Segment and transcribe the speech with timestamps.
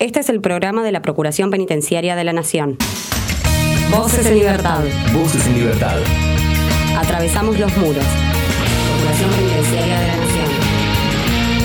[0.00, 2.78] Este es el programa de la Procuración Penitenciaria de la Nación.
[3.90, 4.82] Voces en libertad.
[5.12, 5.98] Voces en libertad.
[6.96, 8.02] Atravesamos los muros.
[8.88, 10.46] Procuración Penitenciaria de la Nación.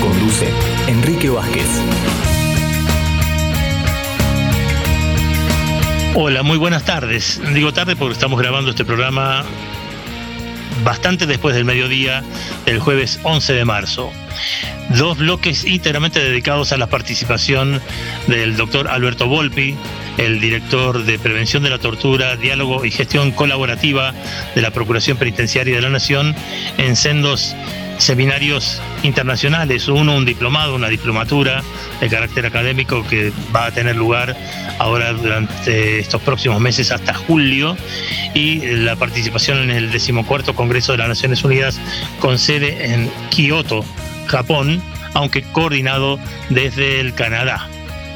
[0.02, 0.48] Conduce
[0.86, 1.66] Enrique Vázquez.
[6.14, 7.40] Hola, muy buenas tardes.
[7.54, 9.46] Digo tarde porque estamos grabando este programa
[10.84, 12.22] bastante después del mediodía
[12.64, 14.10] del jueves 11 de marzo.
[14.90, 17.80] Dos bloques íntegramente dedicados a la participación
[18.28, 19.76] del doctor Alberto Volpi,
[20.16, 24.14] el director de Prevención de la Tortura, Diálogo y Gestión Colaborativa
[24.54, 26.34] de la Procuración Penitenciaria de la Nación,
[26.78, 27.56] en sendos
[27.98, 31.62] seminarios internacionales, uno un diplomado, una diplomatura
[32.00, 34.36] de carácter académico que va a tener lugar
[34.78, 37.76] ahora durante estos próximos meses hasta julio
[38.34, 41.80] y la participación en el decimocuarto Congreso de las Naciones Unidas
[42.20, 43.84] con sede en Kioto,
[44.26, 44.82] Japón,
[45.14, 46.18] aunque coordinado
[46.50, 47.68] desde el Canadá.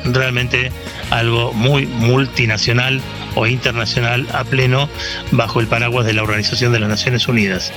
[0.05, 0.73] Realmente
[1.11, 3.01] algo muy multinacional
[3.35, 4.89] o internacional a pleno
[5.31, 7.73] bajo el paraguas de la Organización de las Naciones Unidas.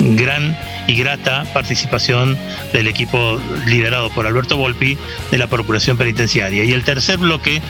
[0.00, 0.56] Gran
[0.86, 2.36] y grata participación
[2.72, 4.98] del equipo liderado por Alberto Volpi
[5.30, 6.64] de la Procuración Penitenciaria.
[6.64, 7.62] Y el tercer bloque,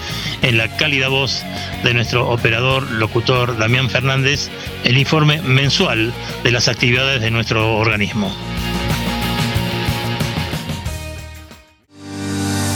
[0.42, 1.42] en la cálida voz
[1.84, 4.50] de nuestro operador, locutor Damián Fernández,
[4.84, 8.34] el informe mensual de las actividades de nuestro organismo.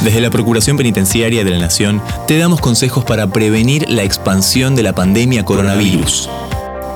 [0.03, 4.85] Desde la Procuración Penitenciaria de la Nación te damos consejos para prevenir la expansión de
[4.85, 6.31] la pandemia coronavirus.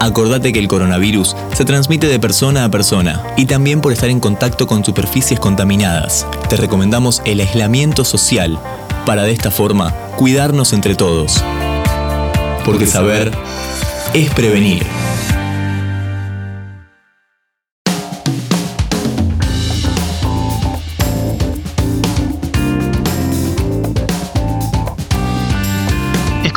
[0.02, 4.18] Acordate que el coronavirus se transmite de persona a persona y también por estar en
[4.18, 6.26] contacto con superficies contaminadas.
[6.48, 8.58] Te recomendamos el aislamiento social
[9.06, 11.40] para de esta forma cuidarnos entre todos.
[12.64, 13.30] Porque saber
[14.12, 14.84] es prevenir.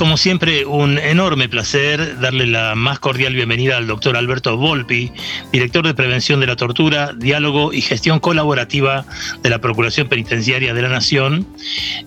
[0.06, 5.12] Como siempre, un enorme placer darle la más cordial bienvenida al doctor Alberto Volpi,
[5.52, 9.04] director de Prevención de la Tortura, Diálogo y Gestión Colaborativa
[9.42, 11.48] de la Procuración Penitenciaria de la Nación.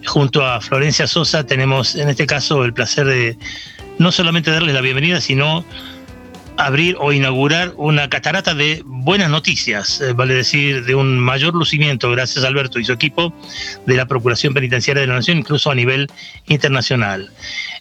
[0.07, 3.37] Junto a Florencia Sosa tenemos en este caso el placer de
[3.99, 5.65] no solamente darles la bienvenida, sino
[6.59, 12.11] abrir o inaugurar una catarata de buenas noticias, eh, vale decir, de un mayor lucimiento,
[12.11, 13.33] gracias a Alberto y su equipo,
[13.87, 16.09] de la Procuración Penitenciaria de la Nación, incluso a nivel
[16.49, 17.31] internacional.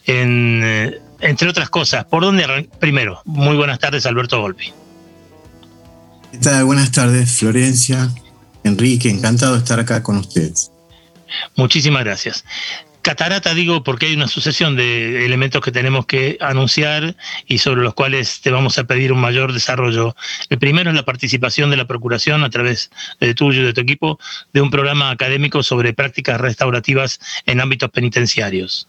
[0.06, 4.72] Eh, entre otras cosas, ¿por dónde Primero, muy buenas tardes, Alberto Volpi.
[6.30, 6.64] ¿Qué tal?
[6.64, 8.10] Buenas tardes, Florencia,
[8.62, 10.70] Enrique, encantado de estar acá con ustedes.
[11.56, 12.44] Muchísimas gracias.
[13.02, 17.16] Catarata digo porque hay una sucesión de elementos que tenemos que anunciar
[17.46, 20.14] y sobre los cuales te vamos a pedir un mayor desarrollo.
[20.50, 23.80] El primero es la participación de la Procuración a través de tuyo y de tu
[23.80, 24.18] equipo
[24.52, 28.88] de un programa académico sobre prácticas restaurativas en ámbitos penitenciarios.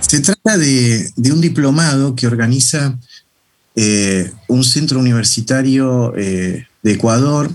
[0.00, 2.98] Se trata de, un diplomado que organiza
[3.74, 7.50] eh, un centro universitario eh, de Ecuador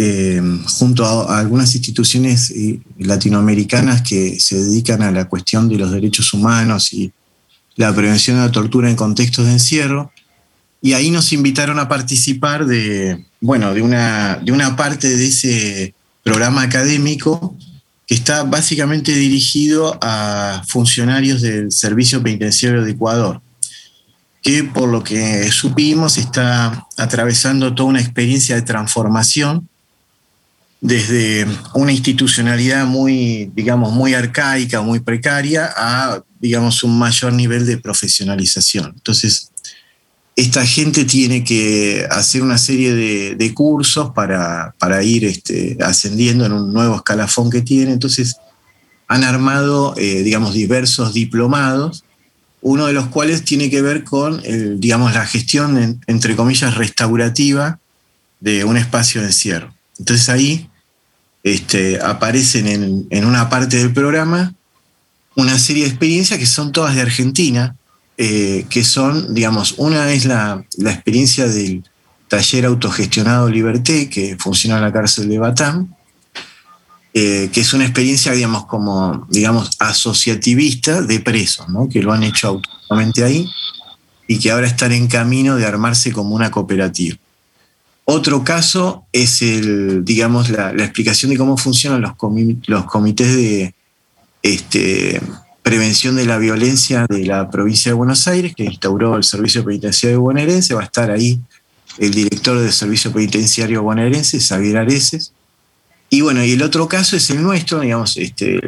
[0.00, 0.40] eh,
[0.78, 6.32] junto a, algunas instituciones eh, latinoamericanas que se dedican a la cuestión de los derechos
[6.32, 7.10] humanos y
[7.74, 10.12] la prevención de la tortura en contextos de encierro.
[10.80, 15.94] Y ahí nos invitaron a participar de, bueno, de una, de una parte de ese
[16.22, 17.56] programa académico
[18.06, 23.42] que está básicamente dirigido a funcionarios del Servicio Penitenciario de Ecuador,
[24.44, 29.67] que por lo que supimos está atravesando toda una experiencia de transformación
[30.80, 37.78] desde una institucionalidad muy, digamos, muy arcaica, muy precaria, a, digamos, un mayor nivel de
[37.78, 38.92] profesionalización.
[38.94, 39.50] Entonces,
[40.36, 46.72] esta gente tiene que hacer una serie de, cursos para, ir este, ascendiendo en un
[46.72, 47.92] nuevo escalafón que tiene.
[47.92, 48.36] Entonces,
[49.08, 52.04] han armado, eh, digamos, diversos diplomados,
[52.60, 54.42] uno de los cuales tiene que ver con,
[54.80, 57.80] digamos, la gestión, entre comillas, restaurativa
[58.40, 59.74] de un espacio de encierro.
[59.98, 60.67] Entonces ahí
[61.48, 62.66] este, aparecen
[63.10, 64.54] en, una parte del programa
[65.36, 67.76] una serie de experiencias que son todas de Argentina,
[68.16, 71.84] eh, que son, digamos, una es la, experiencia del
[72.26, 75.94] taller autogestionado Liberté, que funciona en la cárcel de Batán,
[77.14, 82.48] eh, que es una experiencia, digamos, como, digamos, asociativista de presos, que lo han hecho
[82.48, 83.48] autónomamente ahí
[84.26, 87.16] y que ahora están en camino de armarse como una cooperativa.
[88.10, 92.12] Otro caso es el, digamos, la, explicación de cómo funcionan los,
[92.66, 93.74] los comités de
[94.42, 95.20] este,
[95.62, 100.22] prevención de la violencia de la provincia de Buenos Aires, que instauró el Servicio Penitenciario
[100.22, 100.72] Bonaerense.
[100.72, 101.38] Va a estar ahí
[101.98, 105.34] el director del Servicio Penitenciario Bonaerense, Xavier Areces.
[106.08, 108.58] y bueno, y el otro caso es el nuestro, digamos, este,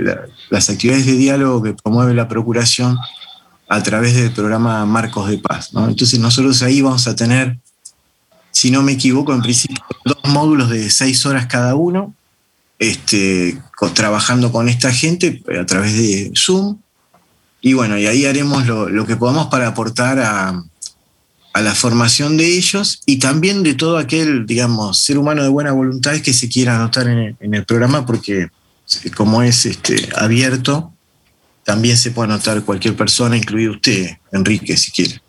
[0.50, 2.98] las actividades de diálogo que promueve la Procuración
[3.70, 5.70] a través del programa Marcos de Paz.
[5.74, 7.56] Entonces nosotros ahí vamos a tener,
[8.50, 12.14] si no me equivoco, en principio dos módulos de seis horas cada uno,
[12.78, 13.60] este,
[13.94, 16.78] trabajando con esta gente a través de Zoom.
[17.60, 20.64] Y bueno, y ahí haremos lo que podamos para aportar a,
[21.52, 25.72] a la formación de ellos y también de todo aquel, digamos, ser humano de buena
[25.72, 28.48] voluntad que se quiera anotar en el, programa, porque
[29.16, 30.92] como es este, abierto,
[31.64, 35.20] también se puede anotar cualquier persona, incluido usted, Enrique, si quiere.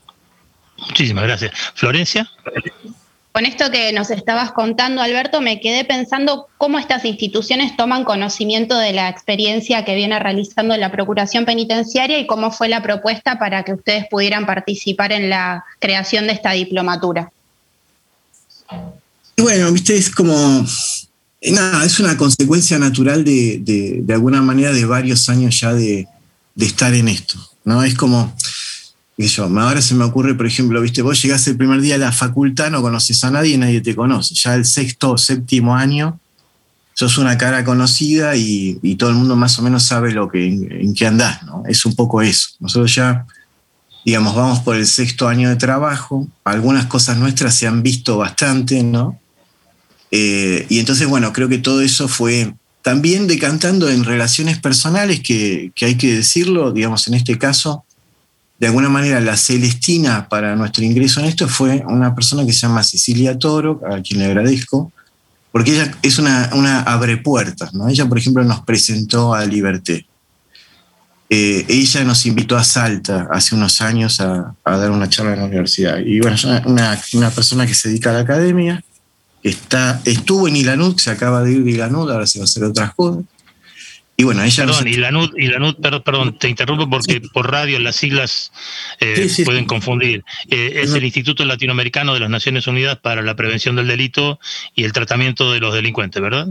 [0.78, 1.52] Muchísimas gracias.
[1.76, 2.30] Florencia.
[3.32, 8.78] Con esto que nos estabas contando, Alberto, me quedé pensando cómo estas instituciones toman conocimiento
[8.78, 13.64] de la experiencia que viene realizando la Procuración Penitenciaria y cómo fue la propuesta para
[13.64, 17.32] que ustedes pudieran participar en la creación de esta diplomatura.
[19.38, 20.66] Bueno, viste, es como,
[21.42, 26.06] nada, es una consecuencia natural de, alguna manera de varios años ya de,
[26.54, 27.82] de estar en esto, ¿no?
[27.82, 28.36] Es como,
[29.62, 32.72] ahora se me ocurre, por ejemplo, viste, vos llegás el primer día a la facultad,
[32.72, 34.34] no conoces a nadie, nadie te conoce.
[34.36, 36.20] Ya el sexto o séptimo año,
[36.94, 40.94] sos una cara conocida y, todo el mundo más o menos sabe lo que, en,
[40.94, 41.64] qué andás, ¿no?
[41.68, 42.50] Es un poco eso.
[42.60, 43.26] Nosotros ya,
[44.06, 48.84] digamos, vamos por el sexto año de trabajo, algunas cosas nuestras se han visto bastante,
[48.84, 49.20] ¿no?
[50.12, 55.72] Eh, y entonces, bueno, creo que todo eso fue también decantando en relaciones personales, que
[55.82, 57.86] hay que decirlo, digamos, en este caso,
[58.62, 62.60] de alguna manera la Celestina para nuestro ingreso en esto fue una persona que se
[62.60, 64.92] llama Cecilia Toro, a quien le agradezco,
[65.52, 67.90] porque ella es una, una abre puertas, ¿no?
[67.90, 70.06] Ella, por ejemplo, nos presentó a Liberté.
[71.28, 75.46] Eh, ella nos invitó a Salta hace unos años a, dar una charla en la
[75.46, 75.98] universidad.
[75.98, 76.38] Y bueno,
[76.68, 78.84] una, una, persona que se dedica a la academia,
[79.42, 82.46] que está, estuvo en Ilanut, se acaba de ir de Ilanut, ahora se va a
[82.46, 83.24] hacer otras cosas.
[84.18, 87.80] Y bueno, ella perdón, y la NUD, y la perdón, te interrumpo porque por radio
[87.80, 88.52] las siglas
[89.00, 90.24] eh, pueden confundir.
[90.50, 94.40] Eh, es el Instituto Latinoamericano de las Naciones Unidas para la Prevención del Delito
[94.76, 96.48] y el Tratamiento de los Delincuentes, ¿verdad?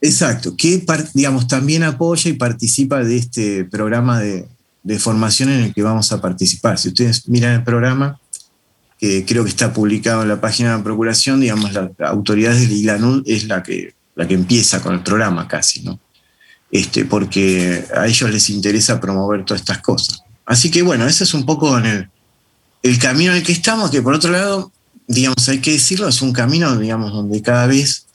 [0.00, 0.84] Exacto, que
[1.14, 4.48] digamos también apoya y participa de este programa de,
[4.98, 6.78] formación en el que vamos a participar.
[6.78, 8.20] Si ustedes miran el programa,
[8.98, 12.64] que creo que está publicado en la página de la Procuración, digamos, la, autoridad de
[12.64, 16.00] ILANUD es la que, la que empieza con el programa casi, ¿no?
[16.70, 20.22] Este, porque a ellos les interesa promover todas estas cosas.
[20.44, 22.08] Así que bueno, ese es un poco el,
[22.82, 24.72] el camino en el que estamos, que por otro lado,
[25.06, 28.06] digamos, hay que decirlo, es un camino, digamos, donde cada vez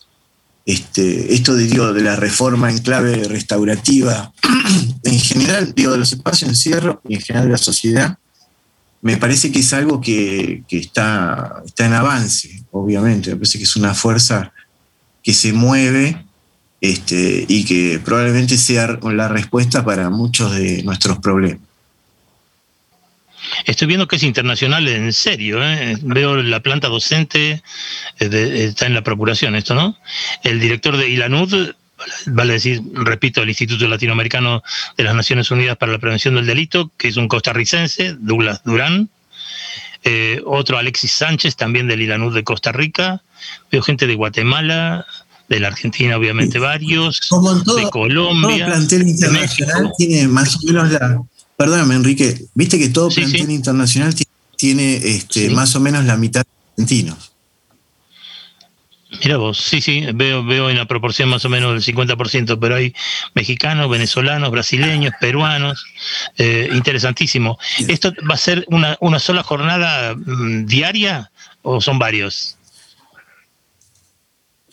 [0.66, 4.34] este, esto de, de la reforma en clave restaurativa,
[5.04, 8.18] en general, digo, de los espacios de encierro y en general de la sociedad,
[9.02, 13.32] me parece que es algo que, que, está, está en avance, obviamente.
[13.32, 14.54] Me parece que es una fuerza
[15.22, 16.26] que se mueve
[16.84, 21.62] este, y que probablemente sea la respuesta para muchos de nuestros problemas.
[23.64, 25.98] Estoy viendo que es internacional en serio, ¿eh?
[26.02, 27.64] veo la planta docente,
[28.20, 29.98] eh, está en la procuración esto, ¿no?
[30.44, 31.72] El director de ILANUD,
[32.26, 34.62] vale decir, repito, el Instituto Latinoamericano
[34.98, 39.10] de las Naciones Unidas para la Prevención del Delito, que es un costarricense, Douglas Durán,
[40.04, 43.22] eh, otro Alexis Sánchez, también del ILANUD de Costa Rica,
[43.72, 45.06] veo gente de Guatemala,
[45.50, 47.20] de la Argentina obviamente varios,
[47.76, 48.66] de Colombia.
[48.66, 51.22] Todo plantel internacional tiene más o menos la...
[51.56, 54.14] Perdóname Enrique, viste que todo plantel internacional
[54.58, 56.50] tiene este, más o menos la mitad de
[56.84, 57.34] argentinos.
[59.24, 62.76] Mira vos, sí, sí, veo, veo en la proporción más o menos del 50%, pero
[62.76, 62.96] hay
[63.36, 65.86] mexicanos, venezolanos, brasileños, peruanos,
[66.38, 67.60] eh, interesantísimo.
[67.88, 72.58] ¿Esto va a ser una, una sola jornada mm, diaria o son varios?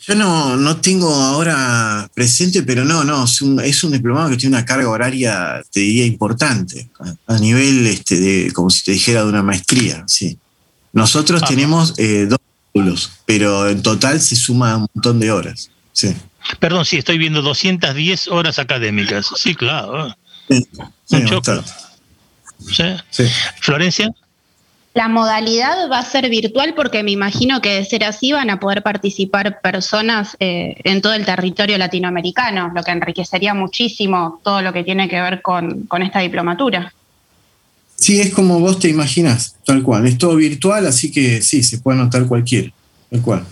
[0.07, 4.37] Yo no, no tengo ahora presente, pero no, no, es un, es un diplomado que
[4.37, 6.89] tiene una carga horaria, te diría, importante,
[7.27, 10.39] a, nivel este, de, como si te dijera, de una maestría, sí.
[10.91, 12.39] Nosotros tenemos eh, dos
[12.73, 16.15] módulos, pero en total se suma un montón de horas, sí.
[16.59, 20.15] Perdón, sí, estoy viendo 210 horas académicas, sí, claro.
[20.49, 20.67] Sí,
[21.05, 21.17] sí,
[23.11, 23.23] ¿Sí?
[23.61, 24.11] ¿Florencia?
[24.93, 28.59] La modalidad va a ser virtual porque me imagino que de ser así van a
[28.59, 34.73] poder participar personas eh, en todo el territorio latinoamericano, lo que enriquecería muchísimo todo lo
[34.73, 36.93] que tiene que ver con, esta diplomatura.
[37.95, 40.05] Sí, es como vos te imaginas, tal cual.
[40.07, 42.69] Es todo virtual, así que sí, se puede anotar cualquiera,
[43.09, 43.45] tal cual.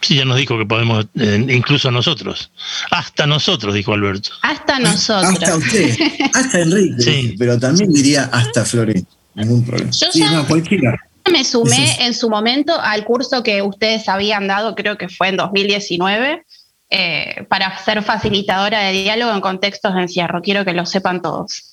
[0.00, 2.50] Sí, ya nos dijo que podemos, eh, incluso nosotros.
[2.92, 4.30] Hasta nosotros, dijo Alberto.
[4.40, 5.32] Hasta nosotros.
[5.32, 5.98] Hasta usted,
[6.32, 7.34] hasta Enrique, sí.
[7.36, 9.90] pero también diría hasta Florencia ningún problema.
[9.90, 10.46] Yo ya
[11.30, 15.36] me sumé en su momento al curso que ustedes habían dado, creo que fue en
[15.36, 16.44] 2019,
[16.88, 20.40] eh, para ser facilitadora de diálogo en contextos de encierro.
[20.40, 21.72] Quiero que lo sepan todos.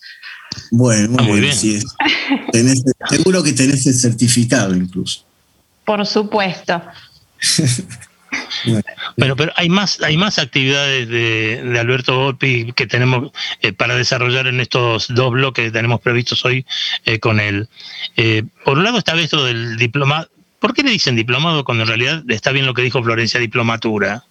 [0.72, 1.55] Bueno, muy, bien.
[3.10, 5.24] seguro que tenés el certificado incluso.
[5.86, 6.82] Por supuesto.
[9.17, 9.36] Bueno.
[9.36, 13.31] pero hay más, hay más actividades de, Alberto Volpi que tenemos
[13.62, 16.65] eh, para desarrollar en estos dos bloques que tenemos previstos hoy
[17.05, 17.67] eh, con él.
[18.15, 20.29] Eh, por un lado está esto del diplomado.
[20.60, 24.24] ¿Por qué le dicen diplomado cuando en realidad está bien lo que dijo Florencia, diplomatura?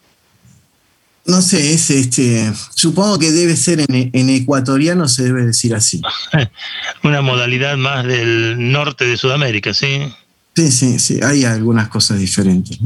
[1.25, 2.53] No sé, es este.
[2.75, 6.03] Supongo que debe ser en, ecuatoriano, se debe decir así.
[7.05, 10.13] Una modalidad más del norte de Sudamérica, ¿sí?
[10.57, 11.21] Sí, sí, sí.
[11.23, 12.79] Hay algunas cosas diferentes.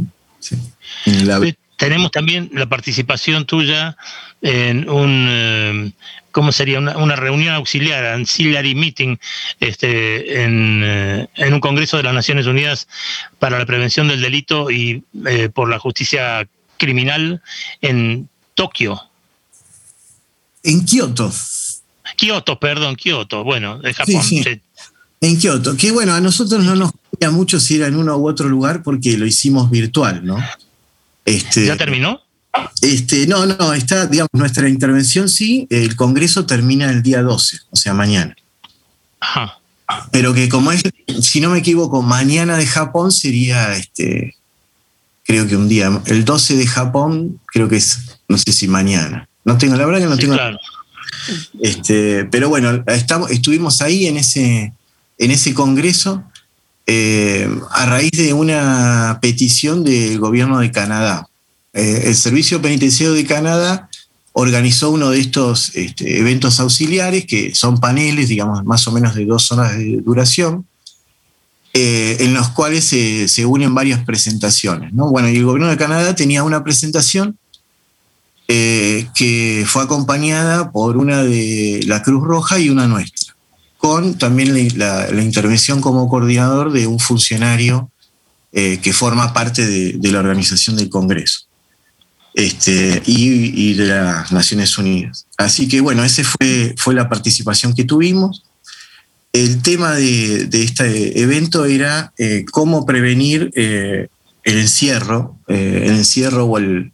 [1.76, 3.97] Tenemos también la participación tuya
[4.41, 5.93] en un, eh,
[6.31, 6.79] ¿cómo sería?
[6.79, 9.17] Una, reunión auxiliar, ancillary meeting,
[9.61, 12.88] este, eh, en, un Congreso de las Naciones Unidas
[13.38, 16.49] para la Prevención del Delito y eh, por la Justicia
[16.79, 17.43] Criminal
[17.83, 19.00] en Tokio.
[20.62, 21.31] En Kioto.
[22.17, 24.23] Kioto, perdón, Kioto, bueno, de Japón.
[25.21, 26.93] En Kioto, que bueno, a nosotros no nos
[27.31, 30.39] mucho si era en uno u otro lugar porque lo hicimos virtual, ¿no?
[31.25, 32.21] Este, ¿Ya terminó?
[32.81, 37.77] Este, no, no, está, digamos, nuestra intervención sí, el Congreso termina el día 12, o
[37.77, 38.37] sea, mañana.
[39.21, 39.59] Ajá.
[40.11, 40.83] Pero que como es,
[41.21, 44.37] si no me equivoco, mañana de Japón sería, este,
[45.25, 49.29] creo que un día, el 12 de Japón, creo que es, no sé si mañana.
[49.45, 50.35] No tengo, la verdad que no tengo.
[50.35, 50.59] Claro.
[51.61, 54.73] Este, pero bueno, estamos, estuvimos ahí en ese,
[55.19, 56.25] en ese congreso
[56.87, 61.29] eh, a raíz de una petición del gobierno de Canadá.
[61.73, 63.89] Eh, el Servicio Penitenciario de Canadá
[64.33, 69.25] organizó uno de estos este, eventos auxiliares, que son paneles, digamos, más o menos de
[69.25, 70.65] dos horas de duración,
[71.73, 74.93] eh, en los cuales se, unen varias presentaciones.
[74.93, 77.37] Bueno, y el gobierno de Canadá tenía una presentación
[78.47, 83.25] que fue acompañada por una de la Cruz Roja y una nuestra
[83.87, 87.88] con también la, intervención como coordinador de un funcionario
[88.52, 91.43] eh, que forma parte de, la organización del Congreso
[92.35, 95.26] este, y, de las Naciones Unidas.
[95.38, 98.43] Así que bueno, esa fue, fue la participación que tuvimos.
[99.33, 104.09] El tema de, este evento era eh, cómo prevenir eh,
[104.43, 106.90] el encierro, el encierro o el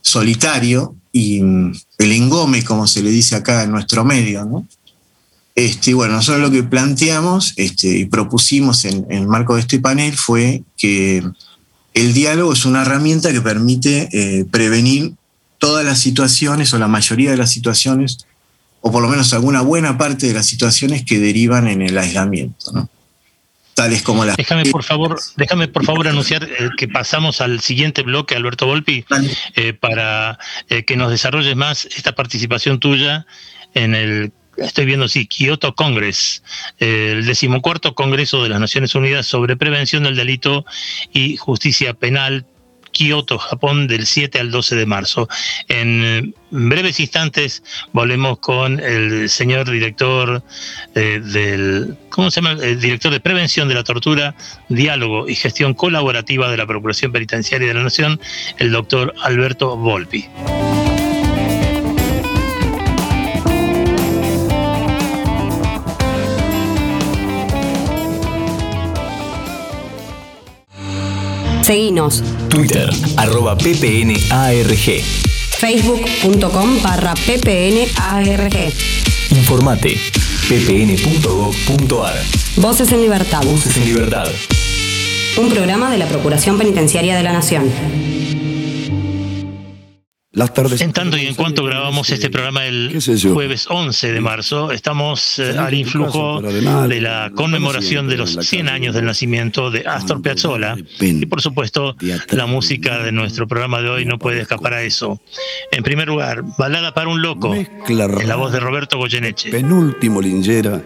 [0.00, 4.66] solitario y mm, el engome, como se le dice acá en nuestro medio, ¿no?
[5.54, 10.16] Este, bueno, nosotros lo que planteamos este, y propusimos en, el marco de este panel
[10.16, 11.22] fue que
[11.92, 15.12] el diálogo es una herramienta que permite eh, prevenir
[15.58, 18.26] todas las situaciones o la mayoría de las situaciones,
[18.80, 22.72] o por lo menos alguna buena parte de las situaciones que derivan en el aislamiento.
[22.72, 22.88] ¿no?
[23.74, 24.38] Tales como las...
[24.38, 29.04] Déjame por favor, déjame por favor anunciar eh, que pasamos al siguiente bloque, Alberto Volpi,
[29.54, 30.38] eh, para
[30.86, 33.26] que nos desarrolles más esta participación tuya
[33.74, 36.42] en el estoy viendo, sí, Kyoto Congress,
[36.78, 40.64] el decimocuarto Congreso de las Naciones Unidas sobre Prevención del Delito
[41.12, 42.46] y Justicia Penal,
[42.92, 45.28] Kyoto, Japón, del 7 al 12 de marzo.
[45.68, 50.42] En breves instantes volvemos con el señor director
[50.94, 52.62] eh, del, ¿cómo se llama?
[52.62, 54.34] El director de Prevención de la Tortura,
[54.68, 58.20] Diálogo y Gestión Colaborativa de la Procuración Penitenciaria de la Nación,
[58.58, 60.28] el doctor Alberto Volpi.
[71.62, 72.22] Seguinos.
[72.48, 75.02] Twitter, arroba ppnarg.
[75.58, 78.72] Facebook.com barra ppnarg.
[79.30, 79.96] Informate,
[80.48, 82.14] ppn.gov.ar.
[82.56, 83.42] Voces en Libertad.
[83.44, 84.26] Voces en Libertad.
[85.38, 87.70] Un programa de la Procuración Penitenciaria de la Nación.
[90.34, 92.98] En tanto y en cuanto grabamos este programa el
[93.34, 98.94] jueves 11 de marzo, estamos eh, al influjo de la conmemoración de los 100 años
[98.94, 100.74] del nacimiento de Astor Piazzolla.
[101.00, 101.96] y por supuesto
[102.30, 105.20] la música de nuestro programa de hoy no puede escapar a eso.
[105.70, 109.50] En primer lugar, Balada para un loco, en la voz de Roberto Goyeneche.
[109.50, 110.82] Penúltimo lingera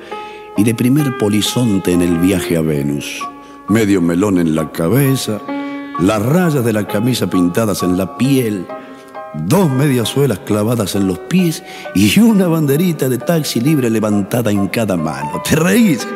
[0.56, 3.22] y de primer polizonte en el viaje a Venus.
[3.68, 5.40] Medio melón en la cabeza,
[6.00, 8.66] las rayas de la camisa pintadas en la piel
[9.44, 11.62] dos mediasuelas clavadas en los pies
[11.94, 15.42] y una banderita de taxi libre levantada en cada mano.
[15.48, 16.06] ¿Te reís?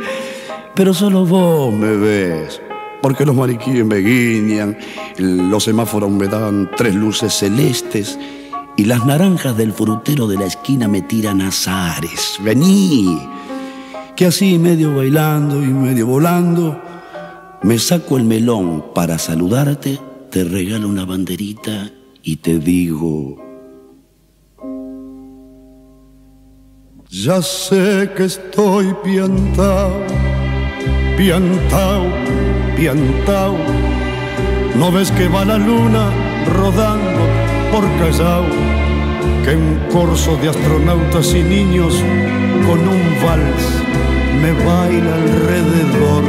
[0.75, 2.61] Pero solo vos me ves.
[3.03, 4.77] Porque los mariquíes me guiñan,
[5.19, 8.19] los semáforos me dan tres luces celestes
[8.77, 12.37] y las naranjas del frutero de la esquina me tiran azares.
[12.43, 13.19] Vení,
[14.17, 16.79] que así medio bailando y medio volando,
[17.63, 19.99] me saco el melón para saludarte,
[20.31, 21.91] te regalo una banderita
[22.33, 23.37] y te digo,
[27.09, 29.97] ya sé que estoy piantao,
[31.17, 32.05] piantao,
[32.77, 33.57] piantao.
[34.77, 36.05] ¿No ves que va la luna
[36.55, 37.23] rodando
[37.73, 38.47] por Callao?
[39.45, 41.95] Que un corso de astronautas y niños
[42.65, 43.65] con un vals
[44.41, 46.25] me baila alrededor.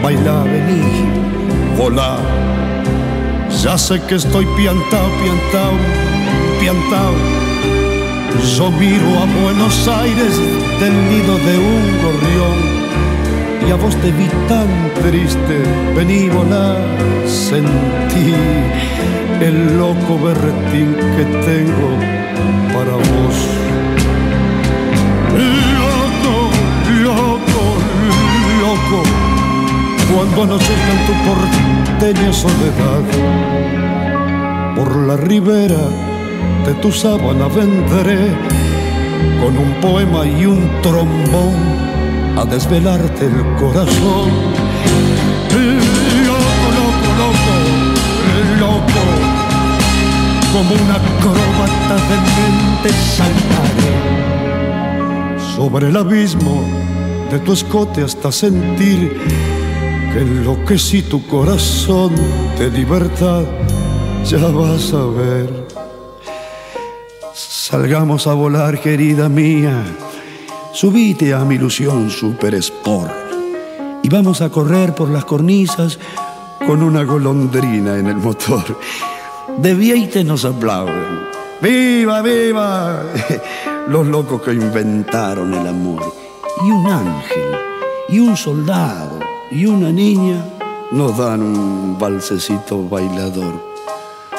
[0.00, 2.57] Baila, vení, volá.
[3.62, 5.72] Ya sé que estoy piantao, piantao,
[6.60, 7.14] piantao.
[8.56, 10.36] Yo miro a Buenos Aires
[10.78, 12.58] del nido de un gorrión
[13.66, 14.68] y a vos te vi tan
[15.02, 15.62] triste,
[15.96, 16.76] vení volar,
[17.26, 18.32] sentí
[19.40, 21.90] el loco berretín que tengo
[22.72, 23.36] para vos.
[25.74, 26.50] Loco,
[27.02, 27.62] loco,
[28.62, 29.27] loco,
[30.14, 33.02] cuando anochezca en tu porteña soledad,
[34.76, 35.88] por la ribera
[36.66, 38.34] de tu sábana vendré
[39.40, 41.56] con un poema y un trombón
[42.36, 44.30] a desvelarte el corazón.
[46.26, 47.54] Loco, loco, loco,
[48.60, 49.02] loco,
[50.52, 53.96] como una acróbata de mente saltaré
[55.56, 56.62] sobre el abismo
[57.30, 59.57] de tu escote hasta sentir
[60.12, 62.12] que enloquecí tu corazón
[62.58, 63.44] de libertad.
[64.24, 65.68] Ya vas a ver.
[67.34, 69.84] Salgamos a volar, querida mía
[70.72, 73.10] Subite a mi ilusión Super Sport
[74.02, 75.98] y vamos a correr por las cornisas
[76.64, 78.78] con una golondrina en el motor.
[79.56, 81.26] De Vieite nos aplauden.
[81.60, 83.02] ¡Viva, viva!
[83.88, 86.14] Los locos que inventaron el amor.
[86.64, 87.56] Y un ángel,
[88.08, 89.18] y un soldado,
[89.50, 90.44] y una niña
[90.90, 93.68] nos dan un balsecito bailador.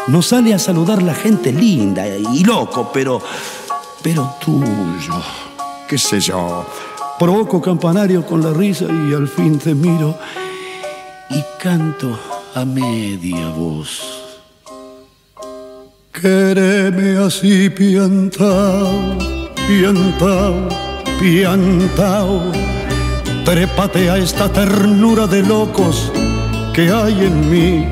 [0.08, 3.22] Nos sale a saludar la gente linda y loco, pero,
[4.02, 5.22] pero tuyo
[5.90, 6.66] qué sé yo.
[7.18, 10.16] Provoco campanario con la risa y al fin te miro
[11.32, 12.18] y canto
[12.54, 14.02] a media voz.
[16.14, 19.18] Quéreme así piantao,
[19.68, 20.70] piantao,
[21.20, 22.79] piantao.
[23.46, 26.12] Trépate a esta ternura de locos
[26.74, 27.88] que hay en mí.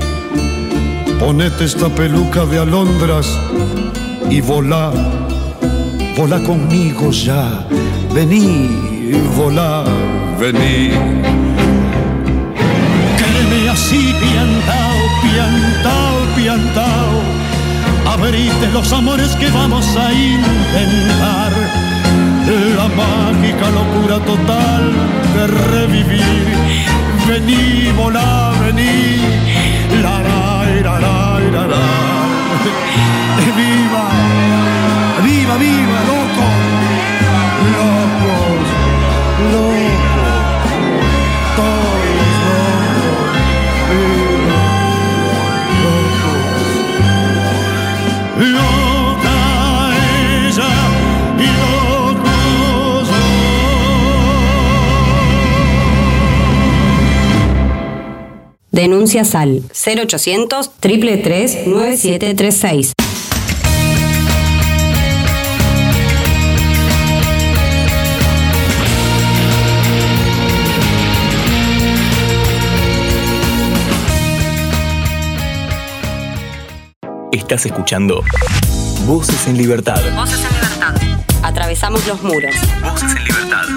[1.20, 3.28] Ponete esta peluca de alondras
[4.30, 4.92] y volá
[6.18, 7.64] volá conmigo ya,
[8.12, 9.84] vení, volá,
[10.40, 10.90] vení.
[13.18, 17.22] Quédeme así, piantao, piantao, piantao,
[18.14, 21.87] abrite los amores que vamos a intentar.
[22.48, 24.94] La mágica locura total
[25.36, 26.48] de revivir.
[27.28, 29.18] Vení, volá, vení,
[30.02, 31.86] la, la, la, la, la.
[33.58, 34.08] Viva
[35.28, 36.67] viva, viva, loco,
[58.78, 62.94] Denuncia SAL 0800 333 9736.
[77.32, 78.22] Estás escuchando
[79.08, 80.00] Voces en Libertad.
[80.16, 80.96] Voces en Libertad.
[81.42, 82.54] Atravesamos los muros.
[82.84, 83.77] Voces en Libertad.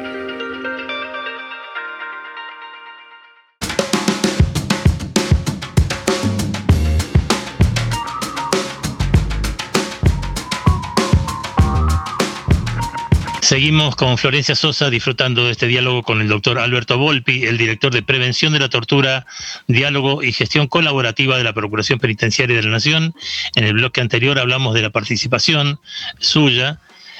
[13.61, 17.93] Seguimos con Florencia Sosa disfrutando de este diálogo con el doctor Alberto Volpi, el director
[17.93, 19.27] de Prevención de la Tortura,
[19.67, 23.13] Diálogo y Gestión Colaborativa de la Procuración Penitenciaria de la Nación.
[23.55, 25.79] En el bloque anterior hablamos de la participación
[26.17, 26.79] suya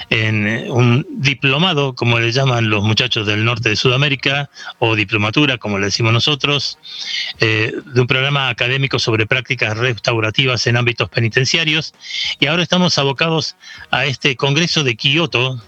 [0.09, 4.49] en eh, un diplomado, como le llaman los muchachos del norte de Sudamérica,
[4.79, 6.79] o diplomatura, como le decimos nosotros,
[7.39, 11.93] eh, de un programa académico sobre prácticas restaurativas en ámbitos penitenciarios.
[12.39, 13.55] Y ahora estamos abocados
[13.91, 15.61] a este Congreso de Kioto,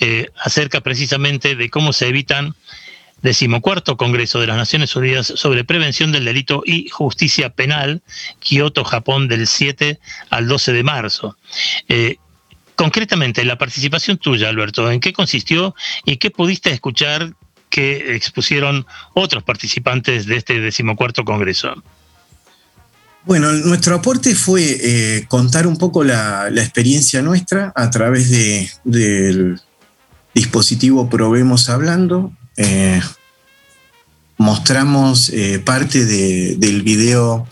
[0.00, 2.54] eh, acerca precisamente de cómo se evitan
[3.22, 8.02] decimocuarto Congreso de las Naciones Unidas sobre Prevención del Delito y Justicia Penal,
[8.38, 9.98] Kioto, Japón, del 7
[10.30, 11.36] al 12 de marzo.
[11.88, 12.16] Eh,
[12.76, 17.34] concretamente, la participación tuya, Alberto, ¿en qué consistió y qué pudiste escuchar
[17.68, 21.82] que expusieron otros participantes de este decimocuarto Congreso?
[23.24, 28.30] Bueno, nuestro aporte fue eh, contar un poco la, experiencia nuestra a través
[28.82, 29.60] del
[30.34, 33.00] dispositivo Probemos Hablando, eh,
[34.38, 37.46] mostramos eh, parte del video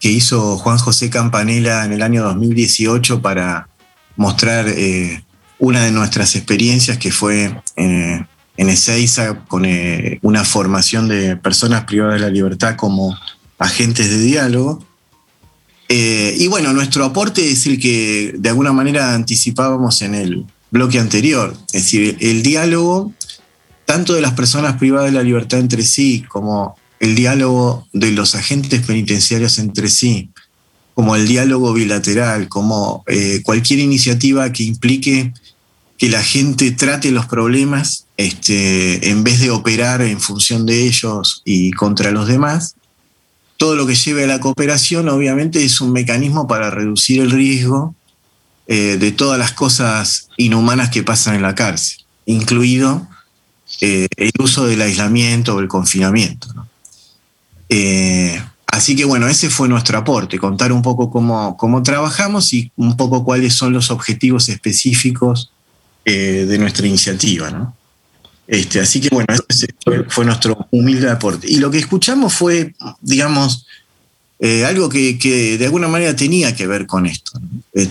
[0.00, 3.68] que hizo Juan José Campanella en el año 2018 para
[4.16, 5.24] mostrar eh,
[5.58, 9.66] una de nuestras experiencias que fue en Ezeiza con
[10.22, 13.16] una formación de personas privadas de la libertad como
[13.58, 14.84] agentes de diálogo.
[15.88, 21.56] y bueno, nuestro aporte es el que de alguna manera anticipábamos en el bloque anterior,
[21.72, 23.12] es decir, el diálogo
[23.84, 28.34] tanto de las personas privadas de la libertad entre sí, como el diálogo de los
[28.34, 30.30] agentes penitenciarios entre sí,
[30.94, 35.32] como el diálogo bilateral, como eh, cualquier iniciativa que implique
[35.96, 41.42] que la gente trate los problemas este, en vez de operar en función de ellos
[41.44, 42.74] y contra los demás.
[43.58, 47.94] Todo lo que lleve a la cooperación obviamente es un mecanismo para reducir el riesgo
[48.66, 53.06] eh, de todas las cosas inhumanas que pasan en la cárcel, incluido
[53.80, 56.48] eh, el uso del aislamiento o el confinamiento.
[57.68, 62.72] Eh, así que bueno, ese fue nuestro aporte, contar un poco cómo, cómo trabajamos y
[62.76, 65.50] un poco cuáles son los objetivos específicos
[66.04, 67.72] de nuestra iniciativa.
[68.46, 69.68] Este, así que bueno, ese
[70.08, 71.50] fue, nuestro humilde aporte.
[71.50, 73.66] Y lo que escuchamos fue, digamos,
[74.66, 77.40] algo que, de alguna manera tenía que ver con esto.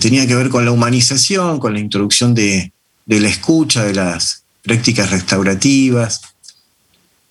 [0.00, 2.72] tenía que ver con la humanización, con la introducción de,
[3.06, 6.22] de la escucha, de las, prácticas restaurativas,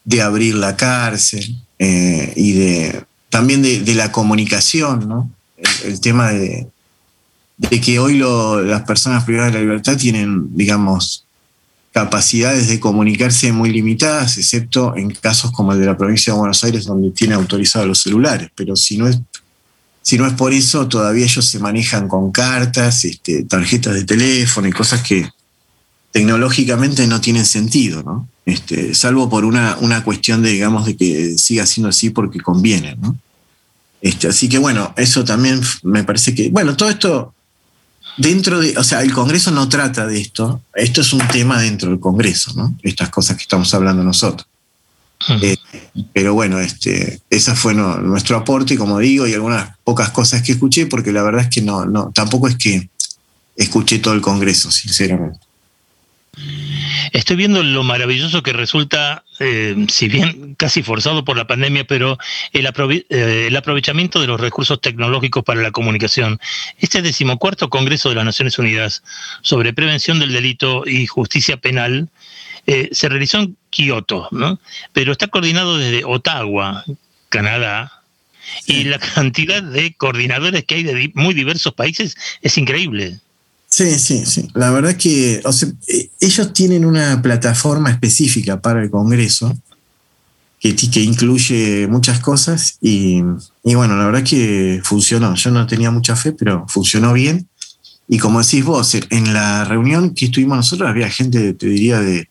[0.06, 5.32] de abrir la cárcel eh, y de también de, la comunicación, ¿no?
[5.84, 6.68] El, tema de,
[7.84, 11.26] que hoy las personas privadas de la libertad tienen, digamos,
[11.94, 16.64] capacidades de comunicarse muy limitadas, excepto en casos como el de la provincia de Buenos
[16.64, 18.50] Aires, donde tiene autorizados los celulares.
[18.56, 19.20] Pero si no es,
[20.02, 24.68] si no es por eso, todavía ellos se manejan con cartas, este, tarjetas de teléfono
[24.68, 25.30] y cosas que,
[26.14, 28.30] tecnológicamente no tienen sentido, ¿no?
[28.46, 32.96] Este, salvo por una, una cuestión de, digamos, de que siga siendo así porque conviene,
[32.96, 33.18] ¿no?
[34.00, 37.33] Este, así que bueno, eso también me parece que, bueno, todo esto
[38.18, 41.90] dentro de, o sea, el Congreso no trata de esto, esto es un tema dentro
[41.90, 42.76] del Congreso, ¿no?
[42.82, 44.48] Estas cosas que estamos hablando nosotros.
[45.42, 45.56] Eh,
[46.12, 50.86] pero bueno, este, ese fue nuestro aporte, como digo, y algunas pocas cosas que escuché,
[50.86, 52.90] porque la verdad es que no, no, tampoco es que
[53.56, 55.40] escuché todo el Congreso, sinceramente.
[57.12, 62.18] Estoy viendo lo maravilloso que resulta, eh, si bien casi forzado por la pandemia, pero
[62.52, 66.40] el, eh, el, aprovechamiento de los recursos tecnológicos para la comunicación.
[66.80, 69.04] Este decimocuarto Congreso de las Naciones Unidas
[69.42, 72.10] sobre prevención del delito y justicia penal
[72.66, 74.60] eh, se realizó en Kioto, ¿no?
[74.94, 76.86] pero está coordinado desde Ottawa,
[77.30, 78.04] Canadá,
[78.66, 83.20] y la cantidad de coordinadores que hay de muy diversos países es increíble.
[83.76, 84.48] Sí, sí, sí.
[84.54, 85.42] La verdad que
[85.88, 89.58] eh, ellos tienen una plataforma específica para el Congreso
[90.60, 93.24] que, que incluye muchas cosas y,
[93.64, 95.34] bueno, la verdad que funcionó.
[95.34, 97.50] Yo no tenía mucha fe, pero funcionó bien.
[98.08, 102.30] Y como decís vos, en la reunión que estuvimos nosotros había gente, te diría, de,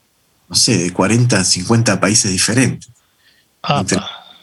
[0.48, 2.88] no sé, de 40, 50 países diferentes.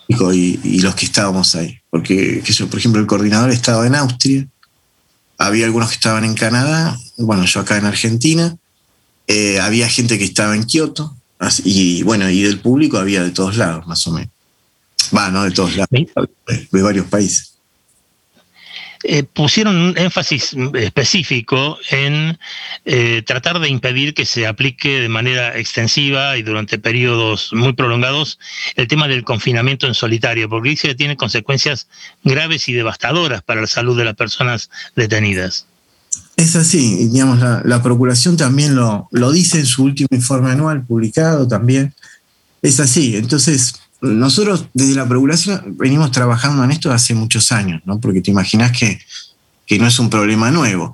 [0.09, 1.79] y, y, los que estábamos ahí.
[1.89, 4.45] Porque, que yo, por ejemplo, el coordinador estaba en Austria,
[5.39, 8.55] había algunos que estaban en Canadá, bueno, yo acá en Argentina,
[9.25, 11.15] eh, había gente que estaba en Kioto,
[11.63, 14.29] y bueno, y del público había de todos lados, más o menos.
[15.15, 15.89] Va, no de todos lados,
[16.71, 17.53] de varios países.
[19.03, 22.37] Eh, pusieron un énfasis específico en
[22.83, 28.39] eh, tratar de impedir que se aplique de manera extensiva y durante periodos muy prolongados
[28.75, 31.87] el tema del confinamiento en solitario, porque dice que tiene consecuencias
[32.25, 35.65] graves y devastadoras para la salud de las personas detenidas.
[36.35, 41.47] Es así, digamos, la, Procuración también lo, lo dice en su último informe anual publicado
[41.47, 41.93] también.
[42.61, 47.99] Es así, entonces nosotros desde la Procuración venimos trabajando en esto hace muchos años, ¿no?
[47.99, 48.99] porque te imaginas que,
[49.77, 50.93] no es un problema nuevo.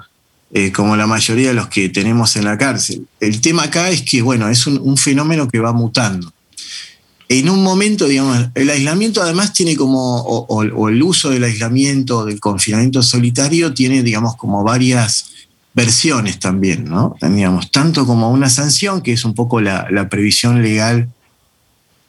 [0.52, 3.06] eh, como la mayoría de los que tenemos en la cárcel.
[3.20, 6.32] El tema acá es que, bueno, es un, fenómeno que va mutando.
[7.28, 12.39] En un momento, digamos, el aislamiento además tiene como, o, el uso del aislamiento, del
[12.39, 15.26] confinamiento solitario, tiene, digamos, como varias
[15.74, 17.18] versiones también, ¿no?
[17.22, 21.10] Digamos, tanto como una sanción, que es un poco la, previsión legal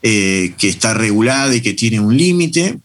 [0.02, 2.78] eh, que está regulada y que tiene un límite,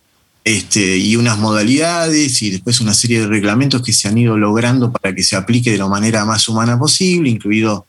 [0.43, 4.91] este, y unas modalidades y después una serie de reglamentos que se han ido logrando
[4.91, 7.85] para que se aplique de la manera más humana posible, incluido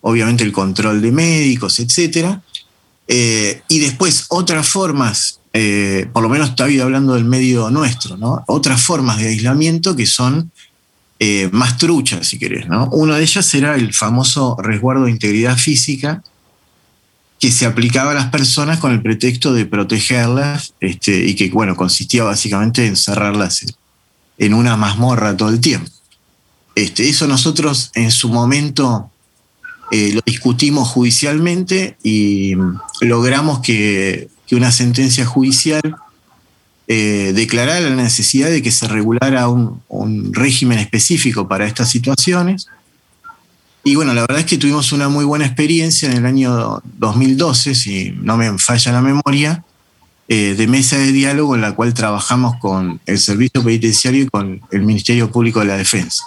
[0.00, 2.38] obviamente el control de médicos, etc.
[3.06, 8.44] Eh, y después otras formas, eh, por lo menos está hablando del medio nuestro, ¿no?
[8.46, 10.52] otras formas de aislamiento que son
[11.52, 12.66] más truchas, si querés.
[12.66, 12.88] ¿no?
[12.92, 16.22] Una de ellas era el famoso resguardo de integridad física,
[17.40, 21.74] que se aplicaba a las personas con el pretexto de protegerlas este, y que, bueno,
[21.74, 23.64] consistía básicamente en cerrarlas
[24.36, 25.90] en una mazmorra todo el tiempo.
[26.74, 29.10] Este, eso nosotros en su momento
[29.90, 32.54] eh, lo discutimos judicialmente y
[33.00, 35.94] logramos que, una sentencia judicial
[36.88, 42.66] eh, declarara la necesidad de que se regulara un régimen específico para estas situaciones
[43.82, 47.74] y bueno, la verdad es que tuvimos una muy buena experiencia en el año 2012,
[47.74, 49.64] si no me falla la memoria,
[50.28, 54.60] eh, de mesa de diálogo en la cual trabajamos con el Servicio Penitenciario y con
[54.70, 56.24] el Ministerio Público de la Defensa.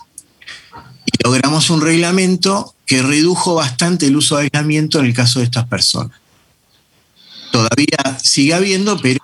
[1.06, 5.46] Y logramos un reglamento que redujo bastante el uso de aislamiento en el caso de
[5.46, 6.18] estas personas.
[7.52, 9.22] Todavía sigue habiendo, pero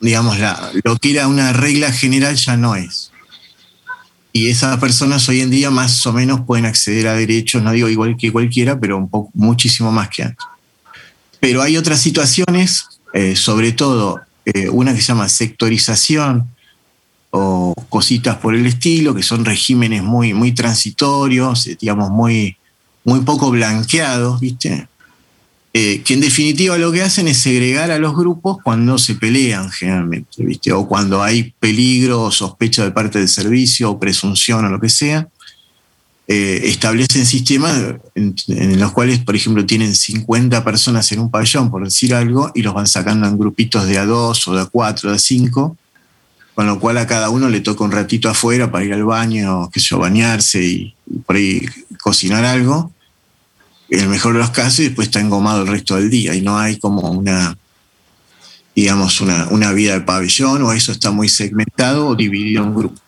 [0.00, 0.38] digamos,
[0.82, 3.09] lo que era una regla general ya no es
[4.32, 7.88] y esas personas hoy en día más o menos pueden acceder a derechos, no digo
[7.88, 10.46] igual que cualquiera, pero un poco, muchísimo más que antes.
[11.40, 16.48] Pero hay otras situaciones, eh, sobre todo eh, una que se llama sectorización
[17.30, 22.56] o cositas por el estilo, que son regímenes muy, muy transitorios, digamos, muy,
[23.04, 24.88] muy poco blanqueados, ¿viste?
[25.72, 29.70] Eh, que en definitiva lo que hacen es segregar a los grupos cuando se pelean
[29.70, 30.72] generalmente, ¿viste?
[30.72, 34.88] o cuando hay peligro o sospecha de parte del servicio o presunción o lo que
[34.88, 35.28] sea.
[36.26, 38.34] Eh, establecen sistemas en,
[38.80, 42.74] los cuales, por ejemplo, tienen 50 personas en un pabellón, por decir algo, y los
[42.74, 45.76] van sacando en grupitos de a dos o de a cuatro, de a cinco,
[46.54, 49.70] con lo cual a cada uno le toca un ratito afuera para ir al baño,
[49.70, 50.94] que sé bañarse y
[51.26, 51.62] por ahí
[52.00, 52.92] cocinar algo
[53.90, 56.40] en el mejor de los casos, y después está engomado el resto del día y
[56.40, 57.58] no hay como una,
[58.74, 63.00] digamos, una, una vida de pabellón o eso está muy segmentado o dividido en grupos.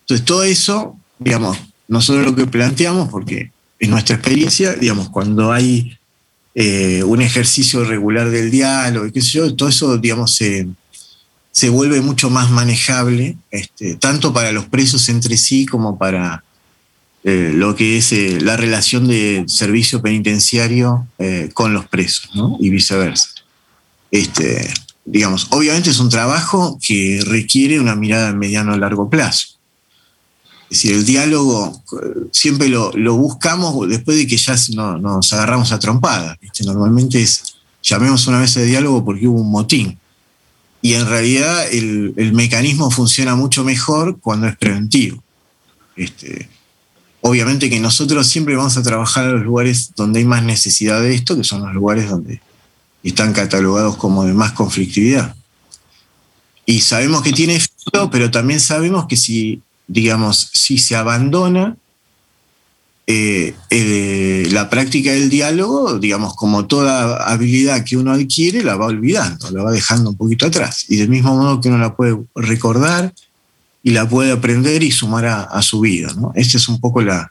[0.00, 1.58] Entonces, todo eso, digamos,
[1.88, 5.96] nosotros lo que planteamos, porque en nuestra experiencia, digamos, cuando hay
[6.54, 10.66] eh, un ejercicio regular del diálogo, qué sé yo, todo eso, digamos, se,
[11.52, 16.42] se vuelve mucho más manejable, este, tanto para los presos entre sí como para
[17.28, 22.56] eh, lo que es eh, la relación de servicio penitenciario eh, con los presos, ¿no?
[22.60, 23.30] Y viceversa.
[24.12, 24.72] Este,
[25.04, 29.48] digamos, obviamente es un trabajo que requiere una mirada a mediano a largo plazo.
[30.70, 31.82] Es decir, el diálogo
[32.30, 34.54] siempre lo, buscamos después de que ya
[35.00, 36.38] nos agarramos a trompadas.
[36.64, 39.98] Normalmente es, llamemos una mesa de diálogo porque hubo un motín.
[40.80, 45.20] Y en realidad el, el mecanismo funciona mucho mejor cuando es preventivo.
[45.96, 46.48] Este,
[47.26, 51.14] obviamente que nosotros siempre vamos a trabajar en los lugares donde hay más necesidad de
[51.14, 52.40] esto, que son los lugares donde
[53.02, 55.34] están catalogados como de más conflictividad.
[56.64, 61.76] Y sabemos que tiene efecto, pero también sabemos que si, digamos, si se abandona
[63.08, 68.86] eh, eh, la práctica del diálogo, digamos, como toda habilidad que uno adquiere, la va
[68.86, 70.86] olvidando, la va dejando un poquito atrás.
[70.88, 73.12] Y del mismo modo que uno la puede recordar
[73.86, 76.12] y la puede aprender y sumar a, su vida.
[76.16, 76.32] ¿no?
[76.34, 77.30] Este es un poco la,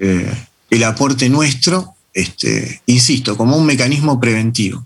[0.00, 0.34] eh,
[0.68, 4.84] el aporte nuestro, este, insisto, como un mecanismo preventivo.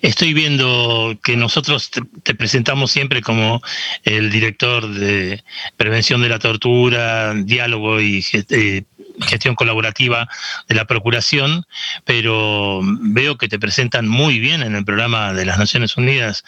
[0.00, 1.90] Estoy viendo que nosotros
[2.22, 3.60] te, presentamos siempre como
[4.04, 5.42] el director de
[5.76, 8.84] prevención de la tortura, diálogo y eh,
[9.26, 10.28] gestión colaborativa
[10.68, 11.64] de la Procuración,
[12.04, 16.44] pero veo que te presentan muy bien en el programa de las Naciones Unidas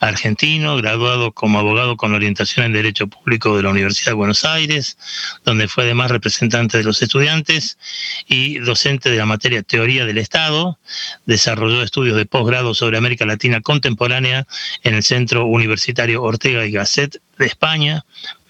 [0.00, 4.98] argentino, graduado como abogado con orientación en Derecho Público de la Universidad de Buenos Aires,
[5.44, 7.78] donde fue además representante de los estudiantes
[8.26, 10.78] y docente de la materia Teoría del Estado.
[11.26, 14.46] Desarrolló estudios de posgrado sobre América Latina contemporánea
[14.82, 18.04] en el Centro Universitario Ortega y Gasset de España,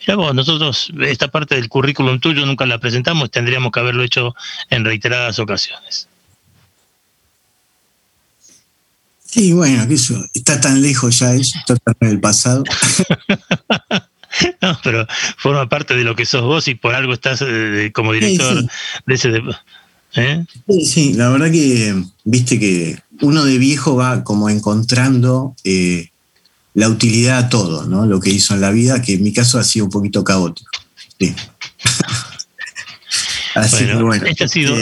[0.07, 4.35] nosotros esta parte del currículum tuyo nunca la presentamos, tendríamos que haberlo hecho
[4.71, 6.09] en reiteradas ocasiones.
[9.25, 12.65] Sí, bueno, eso está tan lejos ya eso, está tan en el pasado.
[14.63, 15.07] no, pero
[15.37, 18.65] forma parte de lo que sos vos y por algo estás eh, como director
[19.07, 19.43] de ese...
[20.15, 20.45] ¿eh?
[20.67, 26.09] Sí, sí, la verdad que, viste que uno de viejo va como encontrando eh,
[26.79, 28.07] la utilidad a todo, ¿no?
[28.07, 30.71] Lo que hizo en la vida, que en mi caso ha sido un poquito caótico.
[31.19, 31.35] Sí.
[33.57, 34.25] Así que bueno.
[34.25, 34.77] Este ha sido...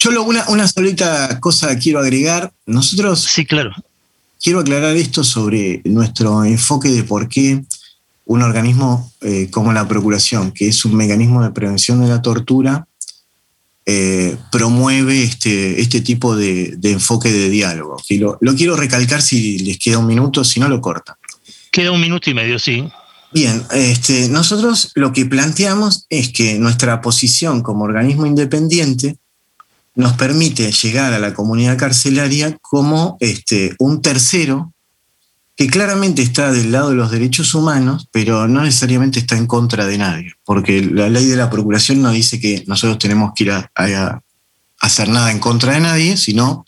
[0.00, 2.52] yo una, una solita cosa quiero agregar.
[2.66, 3.20] Nosotros.
[3.20, 3.70] Sí, claro.
[4.42, 7.62] Quiero aclarar esto sobre nuestro enfoque de por qué
[8.24, 12.88] un organismo eh, como la Procuración, que es un mecanismo de prevención de la tortura,
[13.92, 17.96] eh, promueve este, este tipo de, enfoque de diálogo.
[18.10, 21.18] lo, lo, quiero recalcar si les queda un minuto, si no lo corta.
[21.72, 22.88] Queda un minuto y medio, sí.
[23.32, 29.16] Bien, este, nosotros lo que planteamos es que nuestra posición como organismo independiente
[29.96, 34.72] nos permite llegar a la comunidad carcelaria como este, un tercero
[35.60, 39.86] que claramente está del lado de los derechos humanos, pero no necesariamente está en contra
[39.86, 43.52] de nadie, porque la ley de la Procuración no dice que nosotros tenemos que ir
[43.52, 44.22] a,
[44.78, 46.64] hacer nada en contra de nadie, sino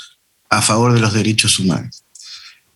[0.51, 2.05] a favor de los derechos humanos.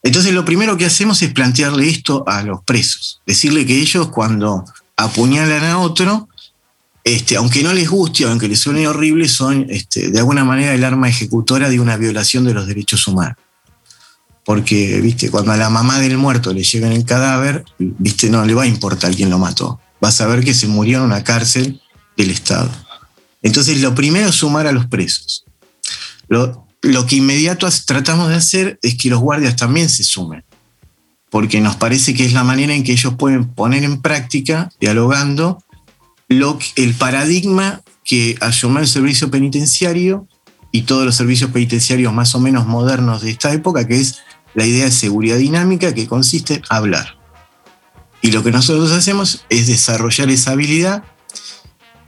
[0.03, 4.65] Entonces lo primero que hacemos es plantearle esto a los presos, decirle que ellos cuando
[4.97, 6.31] apuñalan a otro,
[7.05, 10.83] este, aunque no les guste, aunque les suene horrible, son este, de alguna manera el
[10.83, 13.37] arma ejecutora de una violación de los derechos humanos
[14.47, 18.55] porque, viste, cuando a la mamá del muerto le lleven el cadáver, viste, no le
[18.55, 19.81] va a importar quién lo mató.
[20.03, 21.83] Va a saber que se murió en una cárcel
[22.17, 22.71] del Estado.
[23.43, 25.45] Entonces, lo primero es sumar a los presos.
[26.29, 26.65] Lo,
[27.09, 30.45] que inmediato tratamos de hacer es que los guardias también se sumen,
[31.29, 35.61] porque nos parece que es la manera en que ellos pueden poner en práctica, dialogando,
[36.29, 40.29] lo, el paradigma que asumir el servicio penitenciario
[40.71, 44.21] y todos los servicios penitenciarios más o menos modernos de esta época, que es
[44.57, 47.19] la idea de seguridad dinámica que consiste en hablar.
[48.23, 51.05] Y lo que nosotros hacemos es desarrollar esa habilidad,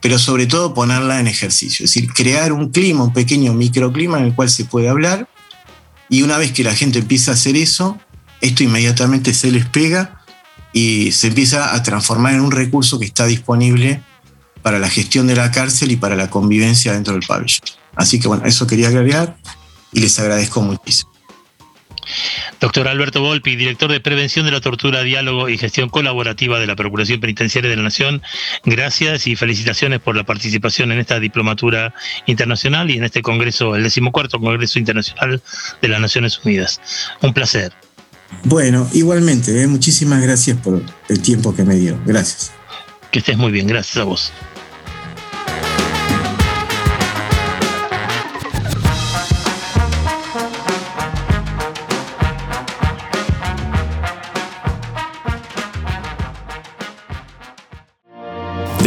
[0.00, 4.24] pero sobre todo ponerla en ejercicio, es decir, crear un clima, un pequeño microclima en
[4.24, 5.28] el cual se puede hablar,
[6.08, 8.00] y una vez que la gente empieza a hacer eso,
[8.40, 10.24] esto inmediatamente se les pega
[10.72, 14.02] y se empieza a transformar en un recurso que está disponible
[14.62, 17.60] para la gestión de la cárcel y para la convivencia dentro del pabellón.
[17.94, 19.36] Así que bueno, eso quería agregar
[19.92, 21.17] y les agradezco muchísimo.
[22.60, 26.76] Doctor Alberto Volpi, director de Prevención de la Tortura, Diálogo y Gestión Colaborativa de la
[26.76, 28.22] Procuración Penitenciaria de la Nación,
[28.64, 31.94] gracias y felicitaciones por la participación en esta diplomatura
[32.26, 35.42] internacional y en este Congreso, el decimocuarto Congreso Internacional
[35.80, 36.80] de las Naciones Unidas.
[37.22, 37.72] Un placer.
[38.44, 39.66] Bueno, igualmente, ¿eh?
[39.66, 41.98] muchísimas gracias por el tiempo que me dio.
[42.04, 42.52] Gracias.
[43.10, 44.32] Que estés muy bien, gracias a vos.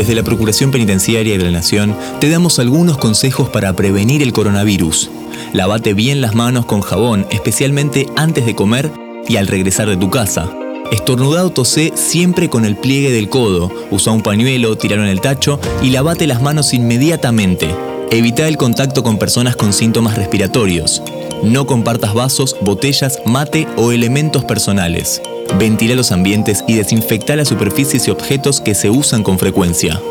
[0.01, 5.11] Desde la Procuración Penitenciaria de la Nación te damos algunos consejos para prevenir el coronavirus.
[5.53, 8.91] Lavate bien las manos con jabón, especialmente antes de comer
[9.27, 10.51] y al regresar de tu casa.
[10.91, 13.71] Estornudado tosé siempre con el pliegue del codo.
[13.91, 17.69] Usa un pañuelo, tiralo en el tacho y lavate las manos inmediatamente.
[18.09, 21.03] Evita el contacto con personas con síntomas respiratorios.
[21.43, 25.21] No compartas vasos, botellas, mate o elementos personales.
[25.59, 30.01] Ventila los ambientes y desinfecta las superficies y objetos que se usan con frecuencia.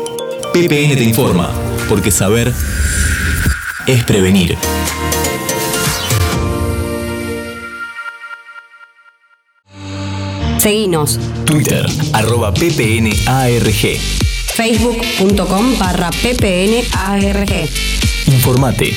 [0.53, 1.49] PPN te informa,
[1.89, 2.53] porque saber
[3.87, 4.57] es prevenir.
[10.57, 11.19] Seguinos.
[11.45, 13.99] Twitter, arroba ppnarg.
[14.53, 17.69] Facebook.com barra ppnarg.
[18.27, 18.93] Informate,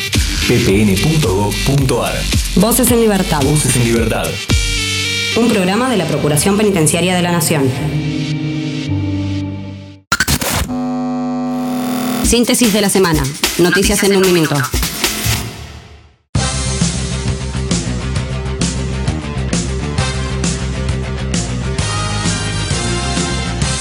[0.46, 2.14] ppn.gov.ar.
[2.56, 3.42] Voces en libertad.
[3.42, 4.26] Voces en libertad
[5.36, 7.64] un programa de la Procuración Penitenciaria de la Nación.
[12.22, 13.22] Síntesis de la semana.
[13.58, 14.54] Noticias en un minuto.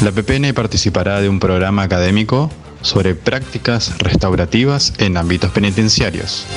[0.04, 2.50] La PPN participará de un programa académico
[2.82, 6.48] sobre prácticas restaurativas en ámbitos penitenciarios.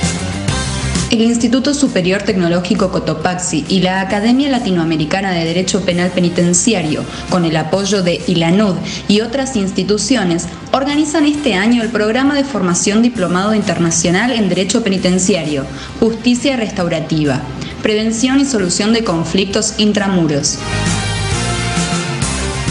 [1.09, 7.55] El Instituto Superior Tecnológico Cotopaxi y la Academia Latinoamericana de Derecho Penal Penitenciario, con el
[7.55, 8.75] apoyo de ILANUD
[9.07, 15.65] y otras instituciones, organizan este año el programa de formación diplomado internacional en Derecho Penitenciario,
[16.01, 17.41] Justicia Restaurativa,
[17.81, 20.57] Prevención y Solución de Conflictos Intramuros.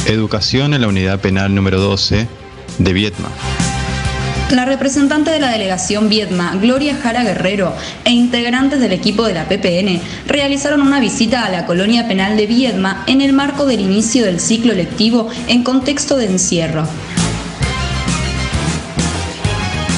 [0.05, 2.28] Educación en la Unidad Penal número 12
[2.78, 3.32] de Vietnam.
[4.51, 7.74] La representante de la delegación Viedma, Gloria Jara Guerrero,
[8.05, 12.47] e integrantes del equipo de la PPN realizaron una visita a la colonia penal de
[12.47, 16.86] Viedma en el marco del inicio del ciclo lectivo en contexto de encierro.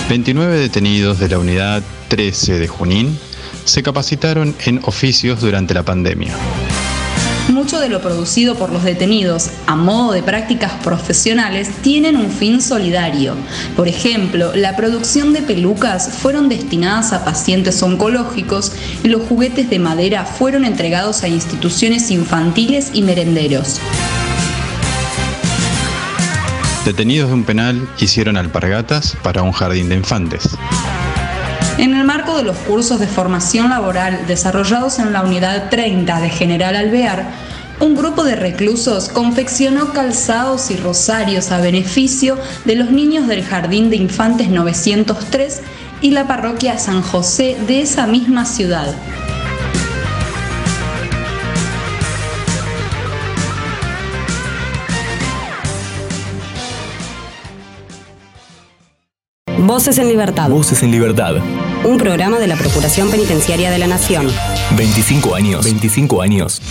[0.09, 3.19] 29 detenidos de la unidad 13 de Junín
[3.67, 6.33] se capacitaron en oficios durante la pandemia.
[7.49, 12.61] Mucho de lo producido por los detenidos a modo de prácticas profesionales tienen un fin
[12.61, 13.35] solidario.
[13.75, 18.73] Por ejemplo, la producción de pelucas fueron destinadas a pacientes oncológicos
[19.03, 23.81] y los juguetes de madera fueron entregados a instituciones infantiles y merenderos.
[26.85, 30.57] Detenidos de un penal hicieron alpargatas para un jardín de infantes.
[31.79, 36.29] En el marco de los cursos de formación laboral desarrollados en la unidad 30 de
[36.29, 37.31] General Alvear,
[37.79, 43.91] un grupo de reclusos confeccionó calzados y rosarios a beneficio de los niños del Jardín
[43.91, 45.63] de Infantes 903
[46.01, 48.93] y la parroquia San José de esa misma ciudad.
[59.69, 60.49] Voces en Libertad.
[60.49, 61.35] Voces en Libertad.
[61.85, 64.27] Un programa de la Procuración Penitenciaria de la Nación.
[64.79, 65.63] 25 años.
[65.63, 66.63] 25 años.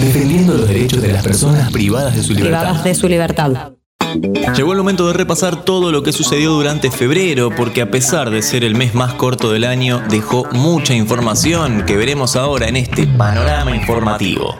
[0.00, 2.60] Defendiendo los derechos de las personas privadas de su libertad.
[2.60, 3.72] Privadas de su libertad.
[4.54, 8.40] Llegó el momento de repasar todo lo que sucedió durante febrero, porque a pesar de
[8.42, 13.08] ser el mes más corto del año, dejó mucha información que veremos ahora en este
[13.08, 14.54] panorama informativo.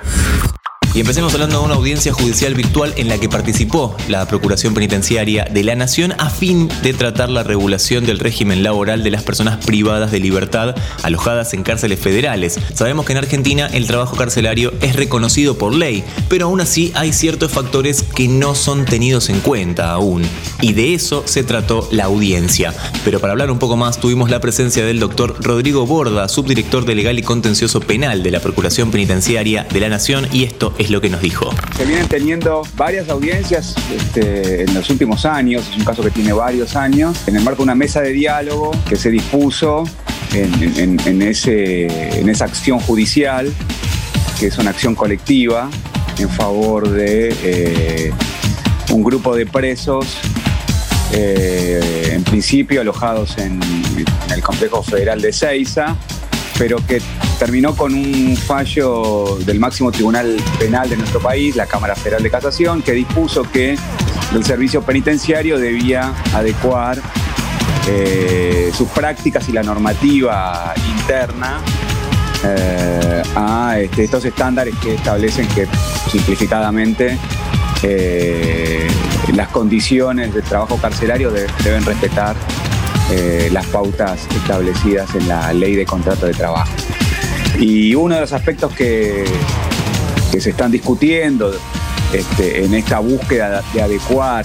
[0.97, 5.45] Y empecemos hablando de una audiencia judicial virtual en la que participó la Procuración Penitenciaria
[5.45, 9.63] de la Nación a fin de tratar la regulación del régimen laboral de las personas
[9.63, 12.59] privadas de libertad alojadas en cárceles federales.
[12.73, 17.13] Sabemos que en Argentina el trabajo carcelario es reconocido por ley, pero aún así hay
[17.13, 20.23] ciertos factores que no son tenidos en cuenta aún.
[20.63, 22.73] Y de eso se trató la audiencia.
[23.05, 26.95] Pero para hablar un poco más tuvimos la presencia del doctor Rodrigo Borda, subdirector de
[26.95, 31.01] Legal y Contencioso Penal de la Procuración Penitenciaria de la Nación, y esto es lo
[31.01, 31.51] que nos dijo.
[31.77, 36.33] Se vienen teniendo varias audiencias este, en los últimos años, es un caso que tiene
[36.33, 39.85] varios años, en el marco de una mesa de diálogo que se dispuso
[40.33, 43.53] en, ese, en esa acción judicial,
[44.39, 45.71] que es una acción colectiva
[46.19, 48.13] en favor de eh,
[48.91, 50.19] un grupo de presos
[51.13, 53.61] eh, en principio alojados en,
[54.35, 55.97] el complejo federal de Ceiza,
[56.59, 57.01] pero que
[57.39, 62.31] terminó con un fallo del máximo tribunal penal de nuestro país, la Cámara Federal de
[62.31, 63.77] Casación, que dispuso que
[64.35, 67.01] el servicio penitenciario debía adecuar
[67.89, 71.61] eh, sus prácticas y la normativa interna
[72.45, 75.69] eh, a este, estos estándares que establecen que
[76.11, 77.17] simplificadamente
[77.83, 78.89] eh,
[79.35, 82.35] las condiciones de trabajo carcelario deben respetar
[83.53, 86.73] las pautas establecidas en la ley de contrato de trabajo.
[87.59, 89.25] Y uno de los aspectos que,
[90.39, 91.51] se están discutiendo
[92.13, 94.45] este, en esta búsqueda de adecuar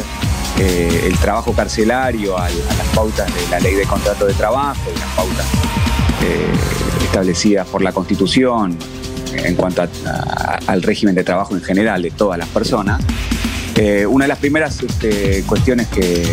[0.57, 4.97] eh, el trabajo carcelario a, las pautas de la ley de contrato de trabajo y
[4.97, 5.45] las pautas
[6.23, 8.77] eh, establecidas por la Constitución
[9.33, 9.81] en cuanto
[10.67, 13.01] al régimen de trabajo en general de todas las personas.
[13.81, 16.23] Eh, una de las primeras este, cuestiones que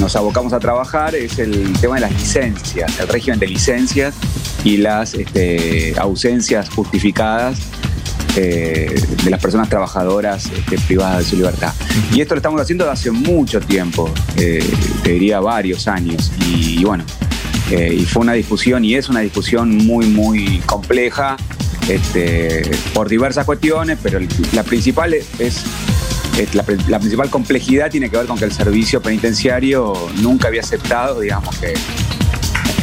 [0.00, 4.16] nos abocamos a trabajar es el tema de las licencias, el régimen de licencias
[4.64, 7.60] y las este, ausencias justificadas
[8.34, 11.72] eh, de las personas trabajadoras este, privadas de su libertad.
[12.12, 14.68] Y esto lo estamos haciendo desde hace mucho tiempo, eh,
[15.04, 16.32] te diría varios años.
[16.50, 17.04] Y, bueno,
[17.70, 21.36] eh, y fue una discusión y es una discusión muy, muy compleja
[21.88, 24.18] este, por diversas cuestiones, pero
[24.52, 25.62] la principal es
[26.52, 31.20] la, la, principal complejidad tiene que ver con que el servicio penitenciario nunca había aceptado,
[31.20, 31.74] digamos, que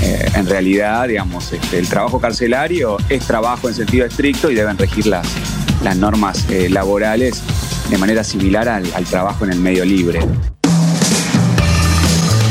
[0.04, 4.78] eh, en realidad, digamos, este, el trabajo carcelario es trabajo en sentido estricto y deben
[4.78, 5.28] regir las,
[5.84, 7.42] las normas eh, laborales
[7.90, 10.20] de manera similar al trabajo en el medio libre.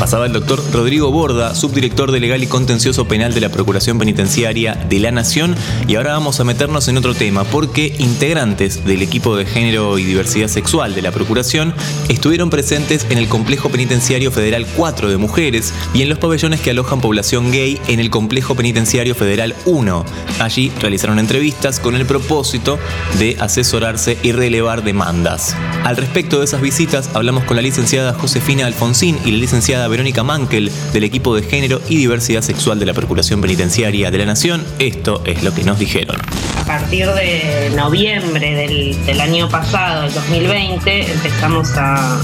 [0.03, 4.75] Pasaba el doctor Rodrigo Borda, subdirector de Legal y Contencioso Penal de la Procuración Penitenciaria
[4.75, 5.55] de la Nación.
[5.87, 10.03] Y ahora vamos a meternos en otro tema, porque integrantes del equipo de género y
[10.03, 11.73] diversidad sexual de la Procuración
[12.09, 16.71] estuvieron presentes en el Complejo Penitenciario Federal 4 de Mujeres y en los pabellones que
[16.71, 20.05] alojan población gay en el Complejo Penitenciario Federal 1.
[20.41, 22.77] Allí realizaron entrevistas con el propósito
[23.19, 25.55] de asesorarse y relevar demandas.
[25.85, 30.23] Al respecto de esas visitas, hablamos con la licenciada Josefina Alfonsín y la licenciada Verónica
[30.23, 34.65] Mankel del equipo de género y diversidad sexual de la Procuración Penitenciaria de la Nación.
[34.79, 36.19] Esto es lo que nos dijeron.
[36.59, 42.19] A partir de noviembre del, año pasado, el 2020, empezamos a,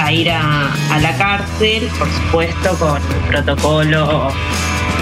[0.00, 4.32] a ir a, la cárcel, por supuesto, con el protocolo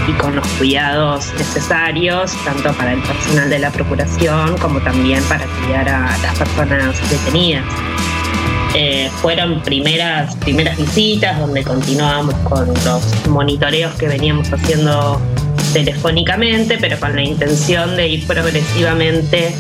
[0.06, 5.46] y con los cuidados necesarios, tanto para el personal de la Procuración como también para
[5.46, 7.64] cuidar a las personas detenidas.
[8.74, 15.20] Eh, fueron primeras, primeras visitas donde continuábamos con los monitoreos que veníamos haciendo
[15.72, 19.54] telefónicamente, pero con la intención de ir progresivamente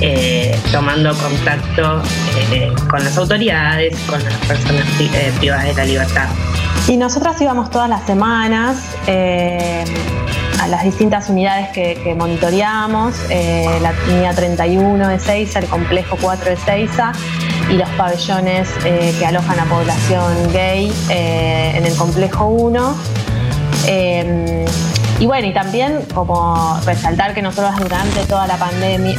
[0.00, 2.02] eh, tomando contacto
[2.50, 4.86] eh, con las autoridades, con las personas
[5.38, 6.28] privadas de la libertad.
[6.88, 8.78] Y nosotras íbamos todas las semanas
[10.60, 13.16] a las distintas unidades que, monitoreamos,
[13.82, 17.12] la unidad 31 de Seiza, el complejo 4 de Seiza
[17.70, 22.96] y los pabellones eh, que alojan a población gay eh, en el complejo 1.
[23.86, 24.64] Em,
[25.18, 29.18] y bueno, y también como resaltar que nosotros durante toda la pandemia,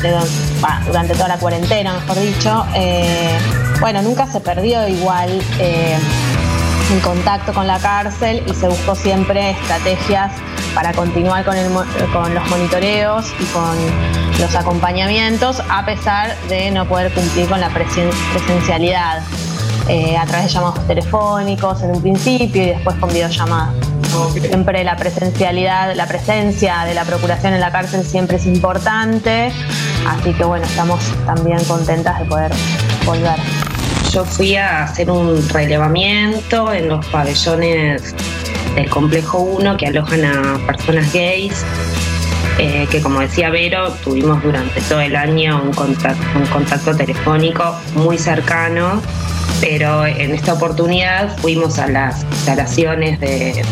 [0.86, 3.38] durante toda la cuarentena, mejor dicho, eh,
[3.80, 10.32] bueno, nunca se perdió igual el contacto con la cárcel y se buscó siempre estrategias
[10.78, 11.56] para continuar con,
[12.14, 13.76] con los monitoreos y con
[14.40, 19.24] los acompañamientos a pesar de no poder cumplir con la presencialidad
[19.90, 23.74] eh, a través de llamados telefónicos en un principio y después con videollamadas.
[24.40, 29.52] Siempre la presencialidad, la presencia de la procuración en la cárcel siempre es importante,
[30.08, 32.52] así que bueno, estamos también contentas de poder
[33.04, 33.40] volver.
[34.14, 38.14] Yo fui a hacer un relevamiento en los pabellones
[38.76, 41.66] del complejo 1 que alojan a personas gays
[42.60, 47.76] eh, que como decía Vero, tuvimos durante todo el año un contacto, un contacto telefónico
[47.94, 49.00] muy cercano,
[49.62, 53.64] pero en esta oportunidad fuimos a las instalaciones de,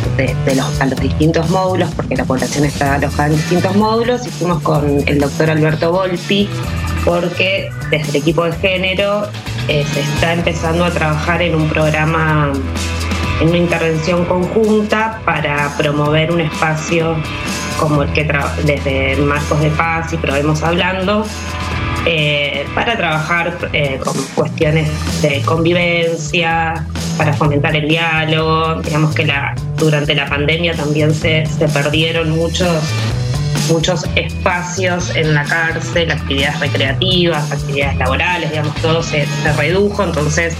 [0.55, 4.61] los, a los distintos módulos, porque la población está alojada en distintos módulos, y fuimos
[4.61, 6.47] con el doctor Alberto Volpi,
[7.03, 9.27] porque desde el equipo de género
[9.67, 12.51] eh, se está empezando a trabajar en un programa
[13.41, 17.15] en una intervención conjunta para promover un espacio
[17.79, 18.23] como el que
[18.63, 21.25] desde Marcos de Paz y Probemos Hablando,
[22.05, 24.89] eh, para trabajar eh, con cuestiones
[25.21, 26.86] de convivencia,
[27.17, 28.81] para fomentar el diálogo.
[28.81, 32.83] Digamos que la, durante la pandemia también se, se perdieron muchos
[33.69, 40.55] muchos espacios en la cárcel, actividades recreativas, actividades laborales, digamos, todo se, se redujo, entonces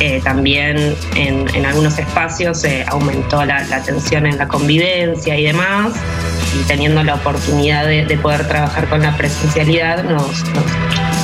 [0.00, 5.94] eh, también en, algunos espacios se aumentó la, la, tensión en la convivencia y demás,
[6.54, 10.44] y teniendo la oportunidad de, poder trabajar con la presencialidad, nos,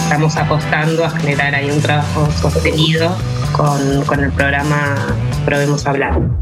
[0.04, 3.16] estamos apostando a generar ahí un trabajo sostenido
[3.52, 4.96] con, con el programa
[5.44, 6.41] Probemos Hablar.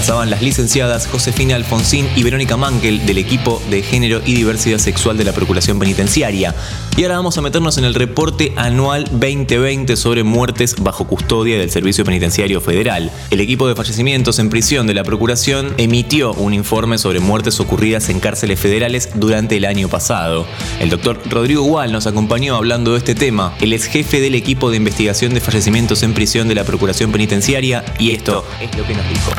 [0.00, 5.18] Pasaban las licenciadas Josefina Alfonsín y Verónica Mankel del equipo de Género y Diversidad Sexual
[5.18, 6.54] de la Procuración Penitenciaria.
[6.96, 11.70] Y ahora vamos a meternos en el reporte anual 2020 sobre muertes bajo custodia del
[11.70, 13.10] Servicio Penitenciario Federal.
[13.30, 18.08] El equipo de fallecimientos en prisión de la Procuración emitió un informe sobre muertes ocurridas
[18.08, 20.46] en cárceles federales durante el año pasado.
[20.80, 23.54] El doctor Rodrigo Gual nos acompañó hablando de este tema.
[23.60, 27.84] Él es jefe del equipo de investigación de fallecimientos en prisión de la Procuración Penitenciaria
[27.98, 29.30] y esto es lo que nos dijo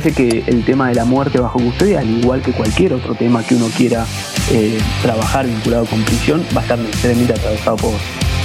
[0.00, 3.54] que el tema de la muerte bajo custodia, al igual que cualquier otro tema que
[3.54, 4.06] uno quiera
[4.52, 7.94] eh, trabajar vinculado con prisión, va a estar necesariamente atravesado por,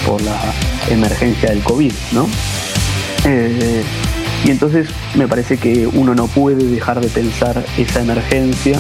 [0.06, 0.40] por la
[0.90, 2.28] emergencia del COVID, ¿no?
[3.26, 3.84] Eh,
[4.44, 8.80] y entonces me parece que uno no puede dejar de pensar esa emergencia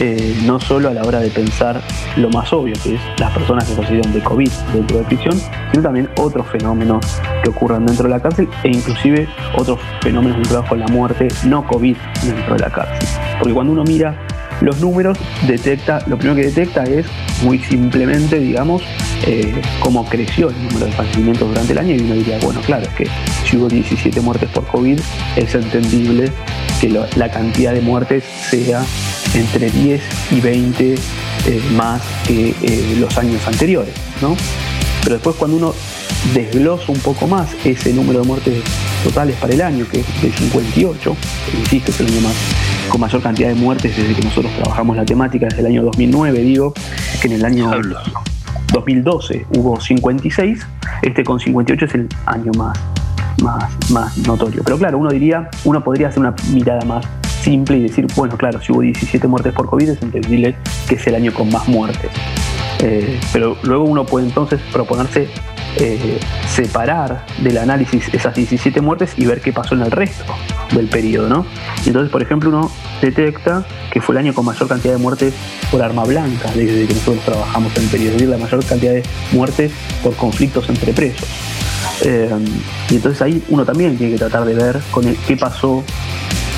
[0.00, 1.82] eh, no solo a la hora de pensar
[2.16, 5.38] lo más obvio, que es las personas que fallecieron de COVID dentro de prisión,
[5.70, 7.04] sino también otros fenómenos
[7.42, 11.66] que ocurran dentro de la cárcel e inclusive otros fenómenos vinculados con la muerte no
[11.66, 13.06] COVID dentro de la cárcel.
[13.38, 14.16] Porque cuando uno mira
[14.62, 17.06] los números, detecta, lo primero que detecta es
[17.42, 18.82] muy simplemente, digamos,
[19.26, 22.84] eh, cómo creció el número de fallecimientos durante el año y uno diría, bueno, claro,
[22.84, 23.06] es que
[23.44, 25.00] si hubo 17 muertes por COVID,
[25.36, 26.30] es entendible
[26.80, 28.84] que la cantidad de muertes sea
[29.34, 30.00] entre 10
[30.30, 30.98] y 20 eh,
[31.74, 34.36] más que eh, los años anteriores, ¿no?
[35.02, 35.74] Pero después cuando uno
[36.34, 38.62] desglosa un poco más ese número de muertes
[39.02, 41.16] totales para el año, que es de 58,
[41.50, 42.34] que insisto, es el año más
[42.92, 46.40] con mayor cantidad de muertes desde que nosotros trabajamos la temática, desde el año 2009,
[46.40, 46.74] digo,
[47.22, 47.70] que en el año
[48.70, 50.66] 2012 hubo 56,
[51.00, 52.78] este con 58 es el año más,
[53.42, 54.62] más, más notorio.
[54.62, 57.06] Pero claro, uno diría, uno podría hacer una mirada más
[57.42, 60.54] simple y decir, bueno, claro, si hubo 17 muertes por COVID es entendible
[60.86, 62.10] que es el año con más muertes.
[62.80, 65.28] Eh, pero luego uno puede entonces proponerse
[65.76, 66.18] eh,
[66.48, 70.34] separar del análisis esas 17 muertes y ver qué pasó en el resto
[70.74, 71.46] del periodo, ¿no?
[71.86, 72.70] Entonces, por ejemplo, uno
[73.00, 75.34] detecta que fue el año con mayor cantidad de muertes
[75.70, 78.92] por arma blanca desde que nosotros trabajamos en el periodo, es decir, la mayor cantidad
[78.92, 79.02] de
[79.32, 81.28] muertes por conflictos entre presos.
[82.04, 82.30] Eh,
[82.90, 85.84] y entonces ahí uno también tiene que tratar de ver con qué pasó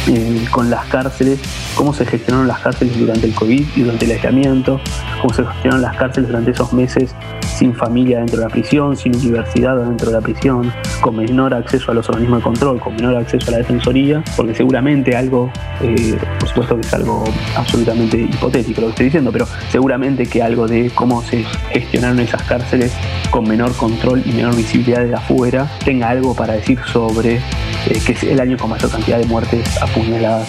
[0.09, 1.41] eh, con las cárceles,
[1.75, 4.81] cómo se gestionaron las cárceles durante el COVID y durante el aislamiento,
[5.21, 7.15] cómo se gestionaron las cárceles durante esos meses
[7.57, 11.91] sin familia dentro de la prisión, sin universidad dentro de la prisión, con menor acceso
[11.91, 15.51] a los organismos de control, con menor acceso a la defensoría, porque seguramente algo,
[15.81, 17.25] eh, por supuesto que es algo
[17.57, 22.43] absolutamente hipotético lo que estoy diciendo, pero seguramente que algo de cómo se gestionaron esas
[22.43, 22.93] cárceles
[23.31, 28.13] con menor control y menor visibilidad de afuera tenga algo para decir sobre eh, que
[28.13, 30.49] es el año con mayor cantidad de muertes en las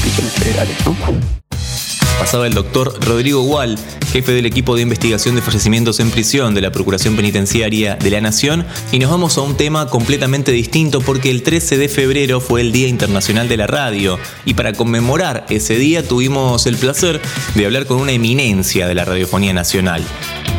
[0.00, 0.76] prisiones federales.
[2.18, 3.76] Pasaba el doctor Rodrigo Gual,
[4.12, 8.20] jefe del equipo de investigación de fallecimientos en prisión de la Procuración Penitenciaria de la
[8.20, 12.60] Nación, y nos vamos a un tema completamente distinto porque el 13 de febrero fue
[12.60, 17.20] el Día Internacional de la Radio, y para conmemorar ese día tuvimos el placer
[17.56, 20.02] de hablar con una eminencia de la radiofonía nacional.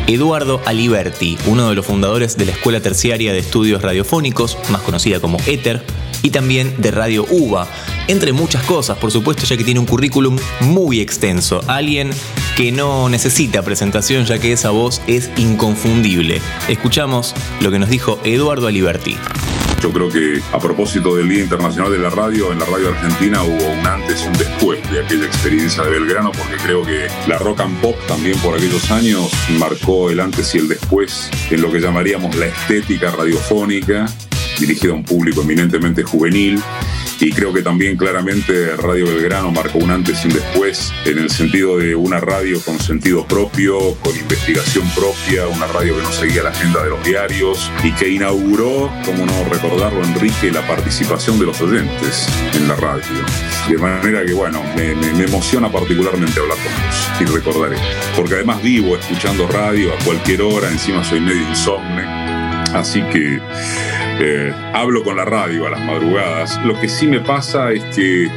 [0.06, 5.18] Eduardo Aliberti, uno de los fundadores de la Escuela Terciaria de Estudios Radiofónicos, más conocida
[5.20, 5.84] como ETER,
[6.26, 7.68] y también de Radio UBA,
[8.08, 11.60] entre muchas cosas, por supuesto, ya que tiene un currículum muy extenso.
[11.68, 12.10] Alguien
[12.56, 16.40] que no necesita presentación, ya que esa voz es inconfundible.
[16.66, 19.16] Escuchamos lo que nos dijo Eduardo Aliberti.
[19.80, 23.44] Yo creo que a propósito del Día Internacional de la Radio, en la radio argentina
[23.44, 27.38] hubo un antes y un después de aquella experiencia de Belgrano, porque creo que la
[27.38, 31.70] rock and pop también por aquellos años marcó el antes y el después en lo
[31.70, 34.06] que llamaríamos la estética radiofónica,
[34.58, 36.60] dirigida a un público eminentemente juvenil
[37.20, 41.30] y creo que también claramente Radio Belgrano marcó un antes y un después en el
[41.30, 46.42] sentido de una radio con sentido propio, con investigación propia, una radio que no seguía
[46.42, 51.46] la agenda de los diarios y que inauguró, como no recordarlo Enrique, la participación de
[51.46, 53.06] los oyentes en la radio.
[53.68, 57.86] De manera que bueno, me, me emociona particularmente hablar con vos y recordar esto.
[58.14, 62.04] Porque además vivo escuchando radio a cualquier hora, encima soy medio insomne,
[62.74, 63.40] así que
[64.18, 66.60] eh, hablo con la radio a las madrugadas.
[66.64, 68.28] Lo que sí me pasa es que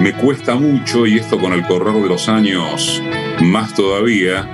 [0.00, 3.02] me cuesta mucho, y esto con el correr de los años
[3.42, 4.48] más todavía,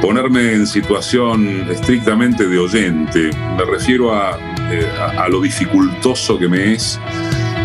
[0.00, 3.30] ponerme en situación estrictamente de oyente.
[3.56, 4.38] Me refiero a,
[4.70, 4.86] eh,
[5.18, 7.00] a lo dificultoso que me es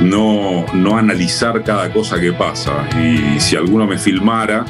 [0.01, 2.87] no, no analizar cada cosa que pasa.
[2.99, 4.65] Y si alguno me filmara,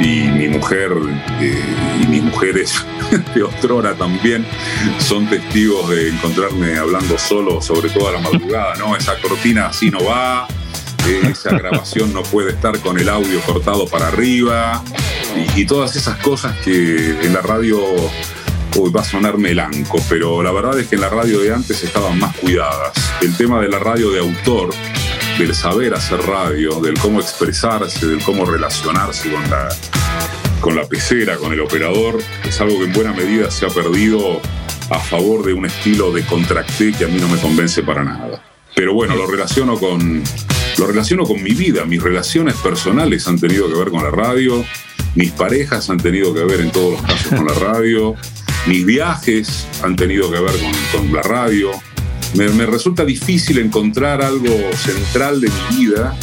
[0.00, 0.92] y mi mujer
[1.40, 1.62] eh,
[2.00, 2.84] y mis mujeres
[3.34, 4.46] de Ostrora también
[4.98, 8.96] son testigos de encontrarme hablando solo sobre toda la madrugada, ¿no?
[8.96, 10.46] Esa cortina así no va,
[11.24, 14.82] esa grabación no puede estar con el audio cortado para arriba
[15.56, 17.80] y, todas esas cosas que en la radio
[18.76, 21.82] hoy va a sonar melanco, pero la verdad es que en la radio de antes
[21.82, 22.92] estaban más cuidadas.
[23.20, 24.70] El tema de la radio de autor
[25.38, 29.68] del saber hacer radio, del cómo expresarse, del cómo relacionarse con la,
[30.60, 34.40] con la pecera, con el operador, es algo que en buena medida se ha perdido
[34.90, 38.42] a favor de un estilo de contracté que a mí no me convence para nada.
[38.74, 40.22] Pero bueno, lo relaciono con,
[40.76, 44.64] lo relaciono con mi vida, mis relaciones personales han tenido que ver con la radio,
[45.14, 48.16] mis parejas han tenido que ver en todos los casos con la radio,
[48.66, 51.70] mis viajes han tenido que ver con, con la radio,
[52.34, 56.16] me, resulta difícil encontrar algo central de mi vida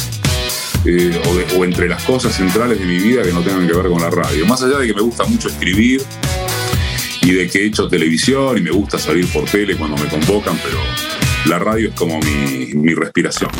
[0.84, 1.20] eh,
[1.56, 4.10] o, entre las cosas centrales de mi vida que no tengan que ver con la
[4.10, 4.46] radio.
[4.46, 6.02] Más allá de que me gusta mucho escribir
[7.22, 10.58] y de que he hecho televisión y me gusta salir por tele cuando me convocan,
[10.62, 10.78] pero
[11.46, 13.50] la radio es como mi respiración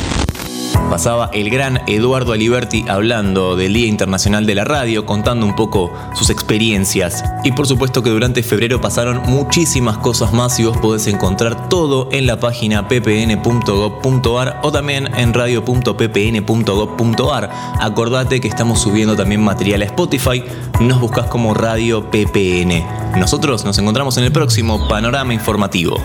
[0.90, 5.92] pasaba el gran Eduardo Aliberti hablando del Día Internacional de la Radio, contando un poco
[6.14, 7.22] sus experiencias.
[7.44, 12.08] Y por supuesto que durante febrero pasaron muchísimas cosas más y vos podés encontrar todo
[12.12, 17.50] en la página ppn.gov.ar o también en radio.ppn.gov.ar.
[17.80, 20.44] Acordate que estamos subiendo también material a Spotify,
[20.80, 22.84] nos buscas como Radio PPN.
[23.18, 26.00] Nosotros nos encontramos en el próximo panorama informativo.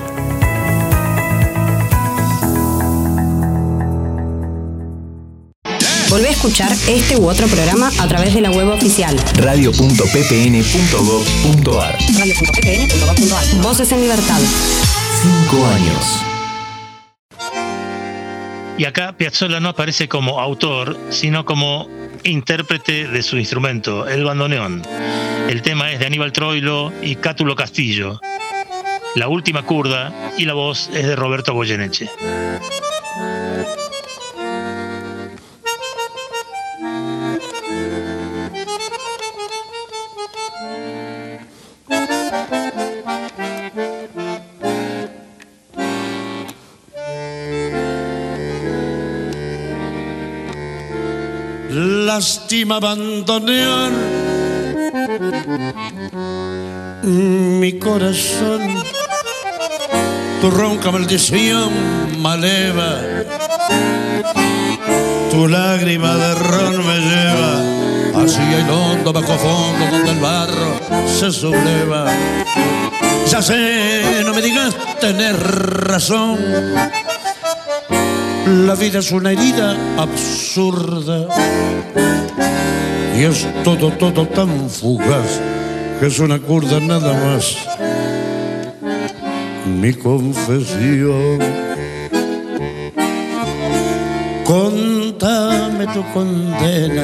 [6.12, 11.98] Volvé a escuchar este u otro programa a través de la web oficial radio.ppn.gov.ar.
[12.20, 13.62] Radio.ppn.gov.ar.
[13.62, 14.42] Voces en libertad.
[15.22, 16.22] Cinco años.
[18.78, 21.88] Y acá Piazzolla no aparece como autor, sino como
[22.26, 24.82] intérprete de su instrumento, el bandoneón.
[25.48, 28.20] El tema es de Aníbal Troilo y Cátulo Castillo.
[29.16, 32.10] La última curda y la voz es de Roberto Goyeneche.
[52.22, 53.92] Lástima abandonar
[57.04, 58.62] mi corazón.
[60.40, 61.72] Tu ronca maldición
[62.22, 62.92] maleva,
[65.32, 70.72] tu lágrima de ron me lleva hacia el hondo bajo fondo donde el barro
[71.08, 72.06] se subleva.
[73.32, 75.36] Ya sé, no me digas tener
[75.88, 76.38] razón.
[78.48, 81.28] La vida es una herida absurda
[83.16, 85.40] y es todo, todo tan fugaz
[86.00, 87.56] que es una curda nada más.
[89.66, 91.40] Mi confesión.
[94.44, 97.04] Contame tu condena,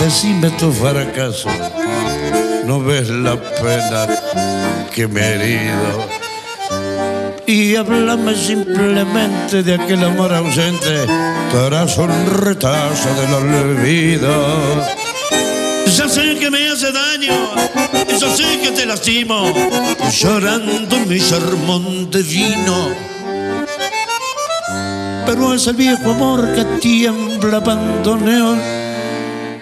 [0.00, 1.48] decime tu fracaso.
[2.66, 4.08] No ves la pena
[4.92, 6.23] que me he herido.
[7.46, 14.30] Y háblame simplemente de aquel amor ausente, un retazo del olvido.
[15.96, 17.50] Ya sé que me hace daño,
[18.18, 19.52] yo sé que te lastimo,
[20.10, 22.88] llorando mi sermón de vino.
[25.26, 28.60] Pero es el viejo amor que tiembla pantoneón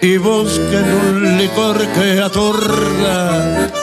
[0.01, 3.82] y busca en un licor que atorda.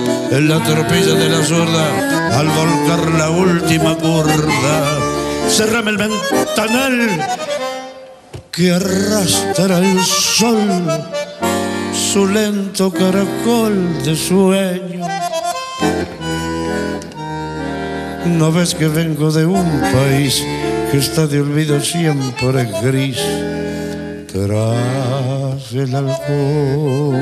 [0.31, 4.97] en la tropilla de la sorda al volcar la última curda
[5.47, 7.27] cerrame el ventanal
[8.51, 11.11] que arrastra el sol
[12.11, 15.07] su lento caracol de sueño.
[18.25, 20.43] No ves que vengo de un país
[20.91, 23.17] que está de olvido siempre gris
[24.31, 27.15] tras el alcohol.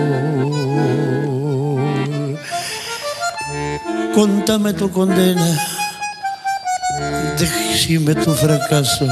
[4.14, 5.48] Contame tu condena,
[7.38, 9.08] decime tu fracaso.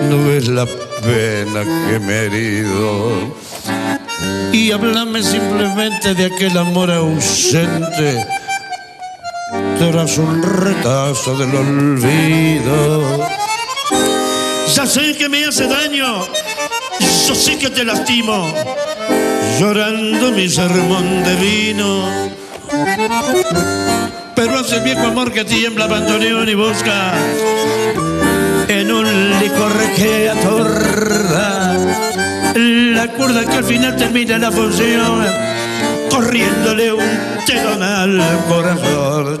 [0.00, 0.66] No es la
[1.02, 3.34] pena que me he herido
[4.52, 8.26] y háblame simplemente de aquel amor ausente
[9.78, 13.28] tras un retazo del olvido.
[14.74, 16.26] Ya sé que me hace daño,
[17.26, 18.50] yo sé que te lastimo,
[19.60, 22.45] llorando mi sermón de vino.
[24.76, 27.14] El viejo amor que tiembla abandoneón y busca
[28.68, 29.06] en un
[29.40, 31.78] licor que atorda
[32.54, 35.24] la cuerda que al final termina la función,
[36.10, 37.08] corriéndole un
[37.46, 39.40] telón al corazón.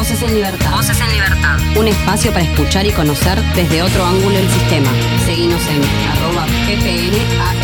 [0.00, 0.70] Voces en Libertad.
[0.70, 1.58] Voces en Libertad.
[1.76, 4.88] Un espacio para escuchar y conocer desde otro ángulo el sistema.
[5.26, 7.60] Seguimos en arroba ppnart